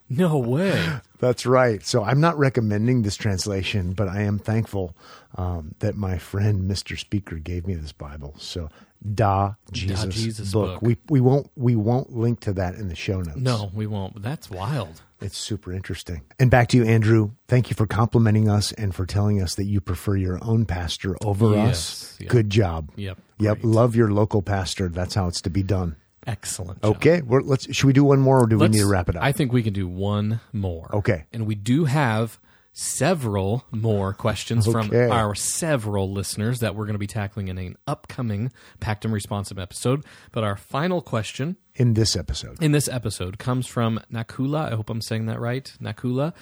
No 0.09 0.37
way. 0.37 0.99
That's 1.19 1.45
right. 1.45 1.83
So 1.83 2.03
I'm 2.03 2.19
not 2.19 2.37
recommending 2.37 3.01
this 3.01 3.15
translation, 3.15 3.93
but 3.93 4.07
I 4.07 4.21
am 4.21 4.37
thankful 4.37 4.95
um, 5.35 5.73
that 5.79 5.95
my 5.95 6.17
friend 6.19 6.69
Mr. 6.69 6.97
Speaker 6.99 7.37
gave 7.37 7.65
me 7.65 7.73
this 7.73 7.91
Bible. 7.91 8.35
So 8.37 8.69
Da 9.13 9.53
Jesus, 9.71 10.05
Jesus 10.15 10.51
book. 10.53 10.75
book. 10.75 10.81
We 10.81 10.97
we 11.09 11.19
won't 11.19 11.49
we 11.55 11.75
won't 11.75 12.11
link 12.15 12.39
to 12.41 12.53
that 12.53 12.75
in 12.75 12.87
the 12.87 12.95
show 12.95 13.19
notes. 13.21 13.37
No, 13.37 13.69
we 13.73 13.85
won't. 13.85 14.21
That's 14.21 14.49
wild. 14.49 15.01
It's 15.19 15.37
super 15.37 15.73
interesting. 15.73 16.21
And 16.39 16.49
back 16.51 16.67
to 16.69 16.77
you, 16.77 16.83
Andrew. 16.85 17.31
Thank 17.47 17.69
you 17.69 17.75
for 17.75 17.85
complimenting 17.87 18.49
us 18.49 18.71
and 18.73 18.93
for 18.93 19.05
telling 19.05 19.41
us 19.41 19.55
that 19.55 19.65
you 19.65 19.79
prefer 19.81 20.15
your 20.15 20.37
own 20.43 20.65
pastor 20.65 21.15
over 21.23 21.51
Yes, 21.51 21.69
us. 21.69 22.17
yeah. 22.19 22.27
Good 22.27 22.49
job. 22.49 22.91
Yep. 22.95 23.17
Yep. 23.39 23.61
great. 23.61 23.65
Love 23.65 23.95
your 23.95 24.11
local 24.11 24.41
pastor. 24.41 24.89
That's 24.89 25.15
how 25.15 25.27
it's 25.27 25.41
to 25.41 25.49
be 25.49 25.63
done. 25.63 25.95
Excellent. 26.25 26.81
job. 26.81 26.95
Okay. 26.97 27.21
We're, 27.21 27.41
let's. 27.41 27.73
Should 27.75 27.87
we 27.87 27.93
do 27.93 28.03
one 28.05 28.19
more, 28.21 28.41
or 28.43 28.47
do 28.47 28.55
we 28.57 28.61
Let's- 28.61 28.73
need 28.73 28.79
to 28.81 28.87
wrap 28.87 29.09
it 29.09 29.15
up? 29.17 29.23
I 29.23 29.31
think 29.33 29.51
we 29.51 29.63
can 29.63 29.73
do 29.73 29.87
one 29.87 30.39
more. 30.53 30.89
Okay. 30.93 31.25
And 31.33 31.45
we 31.45 31.55
do 31.55 31.85
have 31.85 32.39
several 32.73 33.63
more 33.71 34.13
questions 34.13 34.65
from 34.65 34.91
our 34.93 35.35
several 35.35 36.11
listeners 36.11 36.59
that 36.59 36.75
we're 36.75 36.85
going 36.85 36.95
to 36.95 36.99
be 36.99 37.07
tackling 37.07 37.47
in 37.47 37.57
an 37.57 37.77
upcoming 37.87 38.51
Pactum 38.81 39.13
Responsive 39.13 39.59
episode. 39.59 40.03
But 40.31 40.43
our 40.43 40.57
final 40.57 41.01
question 41.01 41.57
in 41.75 41.93
this 41.93 42.15
episode. 42.15 42.61
in 42.61 42.71
this 42.71 42.87
episode 42.87 43.37
comes 43.37 43.67
from 43.67 43.99
Nakula. 44.11 44.71
I 44.71 44.75
hope 44.75 44.89
I'm 44.89 45.01
saying 45.01 45.27
that 45.27 45.39
right. 45.39 45.71
Nakula. 45.81 46.33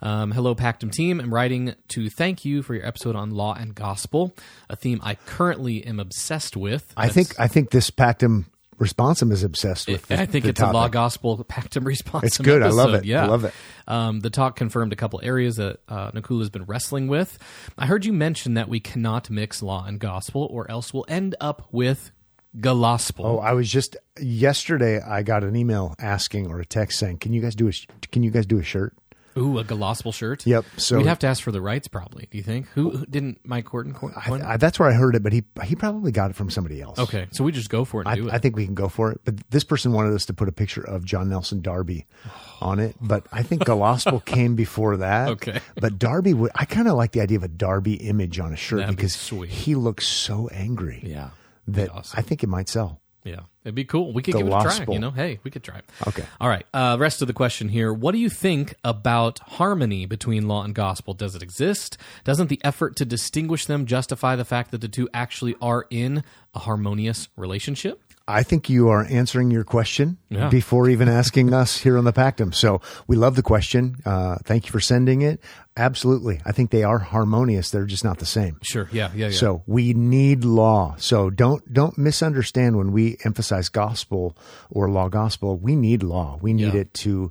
Um, 0.00 0.32
hello, 0.32 0.54
Pactum 0.54 0.90
team. 0.90 1.20
I'm 1.20 1.32
writing 1.32 1.74
to 1.88 2.10
thank 2.10 2.44
you 2.44 2.62
for 2.62 2.74
your 2.74 2.86
episode 2.86 3.14
on 3.16 3.30
law 3.30 3.54
and 3.54 3.74
gospel, 3.74 4.34
a 4.68 4.76
theme 4.76 5.00
I 5.02 5.14
currently 5.14 5.84
am 5.84 6.00
obsessed 6.00 6.56
with. 6.56 6.92
I 6.96 7.08
think. 7.08 7.38
I 7.38 7.48
think 7.48 7.70
this 7.70 7.90
Pactum 7.90 8.46
Responsum 8.78 9.32
is 9.32 9.42
obsessed 9.42 9.88
with. 9.88 10.06
The, 10.06 10.20
I 10.20 10.26
think 10.26 10.44
it's 10.44 10.60
a 10.60 10.70
law 10.70 10.88
gospel 10.88 11.44
pactum 11.44 11.84
responsum. 11.84 12.24
It's 12.24 12.38
good. 12.38 12.62
I 12.62 12.68
love 12.68 12.94
it. 12.94 13.04
Yeah, 13.04 13.24
I 13.24 13.26
love 13.26 13.44
it. 13.44 13.54
Um, 13.86 14.20
the 14.20 14.30
talk 14.30 14.56
confirmed 14.56 14.92
a 14.92 14.96
couple 14.96 15.20
areas 15.22 15.56
that 15.56 15.80
uh, 15.88 16.10
Nakula 16.12 16.40
has 16.40 16.50
been 16.50 16.64
wrestling 16.64 17.08
with. 17.08 17.38
I 17.76 17.86
heard 17.86 18.04
you 18.04 18.12
mention 18.12 18.54
that 18.54 18.68
we 18.68 18.80
cannot 18.80 19.30
mix 19.30 19.62
law 19.62 19.84
and 19.84 19.98
gospel, 19.98 20.48
or 20.50 20.70
else 20.70 20.92
we'll 20.94 21.06
end 21.08 21.36
up 21.40 21.68
with 21.70 22.10
galospel. 22.56 23.24
Oh, 23.24 23.38
I 23.38 23.52
was 23.52 23.70
just 23.70 23.96
yesterday. 24.20 25.00
I 25.00 25.22
got 25.22 25.44
an 25.44 25.56
email 25.56 25.94
asking 25.98 26.48
or 26.48 26.60
a 26.60 26.66
text 26.66 26.98
saying, 26.98 27.18
"Can 27.18 27.32
you 27.32 27.40
guys 27.40 27.54
do 27.54 27.68
a 27.68 27.72
Can 28.12 28.22
you 28.22 28.30
guys 28.30 28.46
do 28.46 28.58
a 28.58 28.62
shirt?" 28.62 28.94
Ooh, 29.36 29.58
a 29.58 29.64
galospel 29.64 30.12
shirt. 30.14 30.46
Yep, 30.46 30.64
so- 30.76 30.96
we'd 30.98 31.06
have 31.06 31.18
to 31.20 31.26
ask 31.26 31.42
for 31.42 31.50
the 31.52 31.60
rights, 31.60 31.88
probably. 31.88 32.28
Do 32.30 32.36
you 32.38 32.44
think? 32.44 32.68
Who, 32.68 32.90
who 32.90 33.06
didn't 33.06 33.40
Mike 33.44 33.66
Horton? 33.68 33.92
co- 33.94 34.10
I. 34.14 34.54
I, 34.54 34.56
that's 34.56 34.78
where 34.78 34.88
I 34.88 34.92
heard 34.94 35.14
it, 35.16 35.22
but 35.22 35.32
he 35.32 35.42
he 35.64 35.74
probably 35.74 36.12
got 36.12 36.30
it 36.30 36.36
from 36.36 36.50
somebody 36.50 36.80
else. 36.80 36.98
okay, 36.98 37.26
so 37.32 37.42
we 37.44 37.52
just 37.52 37.70
go 37.70 37.84
for 37.84 38.00
it 38.02 38.06
and 38.06 38.12
I, 38.12 38.14
do 38.16 38.28
it. 38.28 38.32
I 38.34 38.38
think 38.38 38.56
we 38.56 38.64
can 38.64 38.74
go 38.74 38.88
for 38.88 39.10
it. 39.12 39.20
But 39.24 39.36
this 39.50 39.64
person 39.64 39.92
wanted 39.92 40.14
us 40.14 40.26
to 40.26 40.34
put 40.34 40.48
a 40.48 40.52
picture 40.52 40.82
of 40.82 41.04
John 41.04 41.28
Nelson 41.28 41.60
Darby 41.62 42.06
on 42.60 42.78
it. 42.78 42.96
But 43.00 43.26
I 43.32 43.42
think 43.42 43.64
gospel 43.64 44.20
came 44.24 44.54
before 44.54 44.98
that. 44.98 45.28
Okay. 45.30 45.60
But 45.80 45.98
Darby 45.98 46.34
would. 46.34 46.50
I 46.54 46.64
kind 46.64 46.88
of 46.88 46.94
like 46.94 47.12
the 47.12 47.20
idea 47.20 47.36
of 47.38 47.44
a 47.44 47.48
Darby 47.48 47.94
image 47.94 48.38
on 48.38 48.52
a 48.52 48.56
shirt 48.56 48.78
That'd 48.80 48.96
be 48.96 48.96
because 48.96 49.14
sweet. 49.14 49.50
he 49.50 49.74
looks 49.74 50.06
so 50.06 50.48
angry. 50.48 51.00
yeah, 51.04 51.30
That 51.68 51.90
awesome. 51.90 52.18
I 52.18 52.22
think 52.22 52.42
it 52.42 52.48
might 52.48 52.68
sell. 52.68 53.00
Yeah, 53.24 53.40
it'd 53.64 53.74
be 53.74 53.84
cool. 53.86 54.12
We 54.12 54.22
could 54.22 54.34
give 54.34 54.46
it 54.46 54.50
a 54.50 54.60
try. 54.60 54.64
Galospel. 54.64 54.92
You 54.92 54.98
know, 54.98 55.10
hey, 55.10 55.40
we 55.42 55.50
could 55.50 55.64
try 55.64 55.78
it. 55.78 55.84
Okay. 56.06 56.24
All 56.40 56.48
right. 56.48 56.66
Uh, 56.74 56.96
rest 57.00 57.22
of 57.22 57.26
the 57.26 57.32
question 57.32 57.70
here: 57.70 57.90
What 57.92 58.12
do 58.12 58.18
you 58.18 58.28
think 58.28 58.74
about 58.84 59.38
harmony 59.38 60.04
between 60.04 60.46
law 60.46 60.62
and 60.62 60.74
gospel? 60.74 61.14
Does 61.14 61.34
it 61.34 61.42
exist? 61.42 61.96
Doesn't 62.24 62.48
the 62.48 62.60
effort 62.62 62.96
to 62.96 63.06
distinguish 63.06 63.64
them 63.64 63.86
justify 63.86 64.36
the 64.36 64.44
fact 64.44 64.72
that 64.72 64.82
the 64.82 64.88
two 64.88 65.08
actually 65.14 65.54
are 65.62 65.86
in 65.88 66.22
a 66.54 66.58
harmonious 66.60 67.28
relationship? 67.36 68.02
I 68.26 68.42
think 68.42 68.70
you 68.70 68.88
are 68.88 69.04
answering 69.10 69.50
your 69.50 69.64
question 69.64 70.16
Yeah. 70.30 70.48
before 70.48 70.88
even 70.88 71.08
asking 71.10 71.52
us 71.52 71.76
here 71.76 71.98
on 71.98 72.04
the 72.04 72.12
Pactum. 72.12 72.54
So 72.54 72.80
we 73.06 73.16
love 73.16 73.36
the 73.36 73.42
question. 73.42 73.96
Uh, 74.06 74.36
thank 74.44 74.64
you 74.64 74.72
for 74.72 74.80
sending 74.80 75.20
it. 75.20 75.40
Absolutely. 75.76 76.40
I 76.46 76.52
think 76.52 76.70
they 76.70 76.84
are 76.84 76.98
harmonious. 76.98 77.70
They're 77.70 77.84
just 77.84 78.02
not 78.04 78.18
the 78.18 78.26
same. 78.26 78.58
Sure. 78.62 78.88
Yeah. 78.92 79.10
Yeah. 79.14 79.26
Yeah. 79.26 79.32
So 79.32 79.62
we 79.66 79.92
need 79.92 80.42
law. 80.44 80.94
So 80.98 81.28
don't 81.28 81.70
don't 81.70 81.98
misunderstand 81.98 82.76
when 82.78 82.92
we 82.92 83.18
emphasize 83.24 83.68
gospel 83.68 84.36
or 84.70 84.88
law 84.90 85.08
gospel. 85.08 85.58
We 85.58 85.76
need 85.76 86.02
law. 86.02 86.38
We 86.40 86.54
need 86.54 86.72
Yeah. 86.74 86.80
it 86.80 86.94
to 86.94 87.30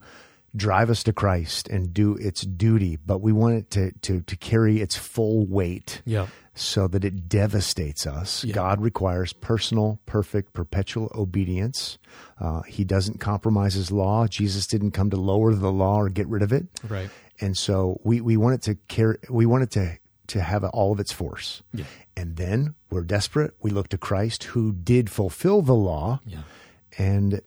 drive 0.55 0.91
us 0.91 1.01
to 1.03 1.13
Christ 1.13 1.67
and 1.69 1.91
do 1.91 2.15
its 2.17 2.41
duty, 2.41 2.99
but 3.03 3.19
we 3.21 3.31
want 3.31 3.55
it 3.55 3.71
to 3.71 3.91
to 4.01 4.21
to 4.21 4.35
carry 4.35 4.79
its 4.81 4.95
full 4.95 5.47
weight. 5.47 6.01
Yeah. 6.05 6.27
So 6.55 6.87
that 6.89 7.03
it 7.03 7.27
devastates 7.27 8.05
us. 8.05 8.45
God 8.45 8.79
requires 8.79 9.33
personal, 9.33 9.99
perfect, 10.05 10.53
perpetual 10.53 11.11
obedience. 11.15 11.97
Uh, 12.39 12.61
he 12.61 12.83
doesn't 12.83 13.19
compromise 13.19 13.73
his 13.73 13.91
law. 13.91 14.27
Jesus 14.27 14.67
didn't 14.67 14.91
come 14.91 15.09
to 15.09 15.17
lower 15.17 15.55
the 15.55 15.71
law 15.71 15.97
or 15.97 16.09
get 16.09 16.27
rid 16.27 16.43
of 16.43 16.53
it. 16.53 16.67
Right. 16.87 17.09
And 17.41 17.57
so 17.57 17.99
we, 18.03 18.21
we 18.21 18.37
want 18.37 18.53
it 18.53 18.61
to 18.63 18.75
carry, 18.87 19.17
we 19.29 19.47
want 19.47 19.63
it 19.63 19.71
to, 19.71 19.97
to 20.27 20.41
have 20.41 20.63
all 20.63 20.91
of 20.91 20.99
its 20.99 21.11
force. 21.11 21.63
Yeah. 21.73 21.85
And 22.15 22.35
then 22.35 22.75
we're 22.91 23.01
desperate. 23.01 23.55
We 23.59 23.71
look 23.71 23.87
to 23.87 23.97
Christ 23.97 24.43
who 24.43 24.73
did 24.73 25.09
fulfill 25.09 25.63
the 25.63 25.73
law. 25.73 26.19
Yeah. 26.23 26.43
And 26.99 27.41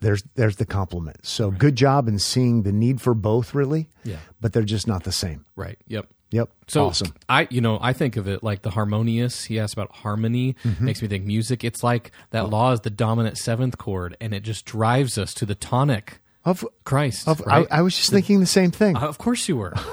there's, 0.00 0.22
there's 0.34 0.56
the 0.56 0.66
compliment. 0.66 1.24
So 1.24 1.50
good 1.50 1.76
job 1.76 2.06
in 2.08 2.18
seeing 2.18 2.62
the 2.62 2.72
need 2.72 3.00
for 3.00 3.14
both 3.14 3.54
really. 3.54 3.88
Yeah. 4.04 4.18
But 4.38 4.52
they're 4.52 4.64
just 4.64 4.86
not 4.86 5.04
the 5.04 5.12
same. 5.12 5.46
Right. 5.56 5.78
Yep. 5.86 6.08
Yep. 6.30 6.50
So 6.66 6.86
awesome. 6.86 7.14
I, 7.28 7.48
you 7.50 7.60
know, 7.60 7.78
I 7.80 7.92
think 7.92 8.16
of 8.16 8.28
it 8.28 8.42
like 8.42 8.62
the 8.62 8.70
harmonious. 8.70 9.44
He 9.44 9.58
asked 9.58 9.72
about 9.72 9.94
harmony. 9.96 10.56
Mm-hmm. 10.64 10.84
Makes 10.84 11.02
me 11.02 11.08
think 11.08 11.24
music. 11.24 11.64
It's 11.64 11.82
like 11.82 12.12
that 12.30 12.50
law 12.50 12.72
is 12.72 12.80
the 12.80 12.90
dominant 12.90 13.38
seventh 13.38 13.78
chord, 13.78 14.16
and 14.20 14.34
it 14.34 14.42
just 14.42 14.66
drives 14.66 15.16
us 15.16 15.32
to 15.34 15.46
the 15.46 15.54
tonic. 15.54 16.20
Of, 16.44 16.64
Christ. 16.84 17.28
of, 17.28 17.40
right? 17.40 17.66
I, 17.70 17.78
I 17.78 17.82
was 17.82 17.96
just 17.96 18.10
thinking 18.10 18.40
the 18.40 18.46
same 18.46 18.70
thing. 18.70 18.96
Uh, 18.96 19.00
of 19.00 19.18
course 19.18 19.48
you 19.48 19.56
were. 19.56 19.74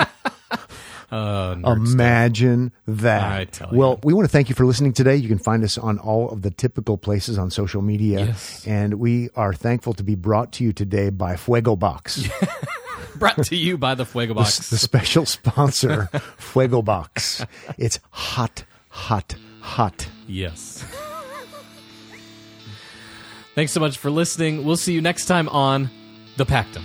uh, 1.10 1.56
Imagine 1.64 2.72
that. 2.86 3.40
I 3.40 3.44
tell 3.44 3.70
well, 3.72 4.00
we 4.02 4.14
want 4.14 4.26
to 4.26 4.32
thank 4.32 4.48
you 4.48 4.54
for 4.54 4.64
listening 4.64 4.92
today. 4.92 5.16
You 5.16 5.28
can 5.28 5.38
find 5.38 5.62
us 5.64 5.78
on 5.78 5.98
all 5.98 6.30
of 6.30 6.42
the 6.42 6.50
typical 6.50 6.96
places 6.96 7.38
on 7.38 7.50
social 7.50 7.82
media. 7.82 8.26
Yes. 8.26 8.66
And 8.66 8.94
we 8.94 9.30
are 9.36 9.52
thankful 9.52 9.94
to 9.94 10.02
be 10.02 10.14
brought 10.14 10.52
to 10.54 10.64
you 10.64 10.72
today 10.72 11.10
by 11.10 11.36
Fuego 11.36 11.76
Box, 11.76 12.26
brought 13.16 13.44
to 13.46 13.56
you 13.56 13.78
by 13.78 13.94
the 13.94 14.04
Fuego 14.06 14.34
Box. 14.34 14.70
the 14.70 14.78
special 14.78 15.26
sponsor, 15.26 16.06
Fuego 16.38 16.82
Box. 16.82 17.44
It's 17.78 17.98
hot, 18.10 18.64
hot, 18.88 19.34
hot. 19.60 20.08
Yes. 20.26 20.84
Thanks 23.54 23.72
so 23.72 23.80
much 23.80 23.98
for 23.98 24.10
listening. 24.10 24.64
We'll 24.64 24.76
see 24.76 24.94
you 24.94 25.02
next 25.02 25.26
time 25.26 25.48
on 25.50 25.90
The 26.36 26.46
Pactum. 26.46 26.82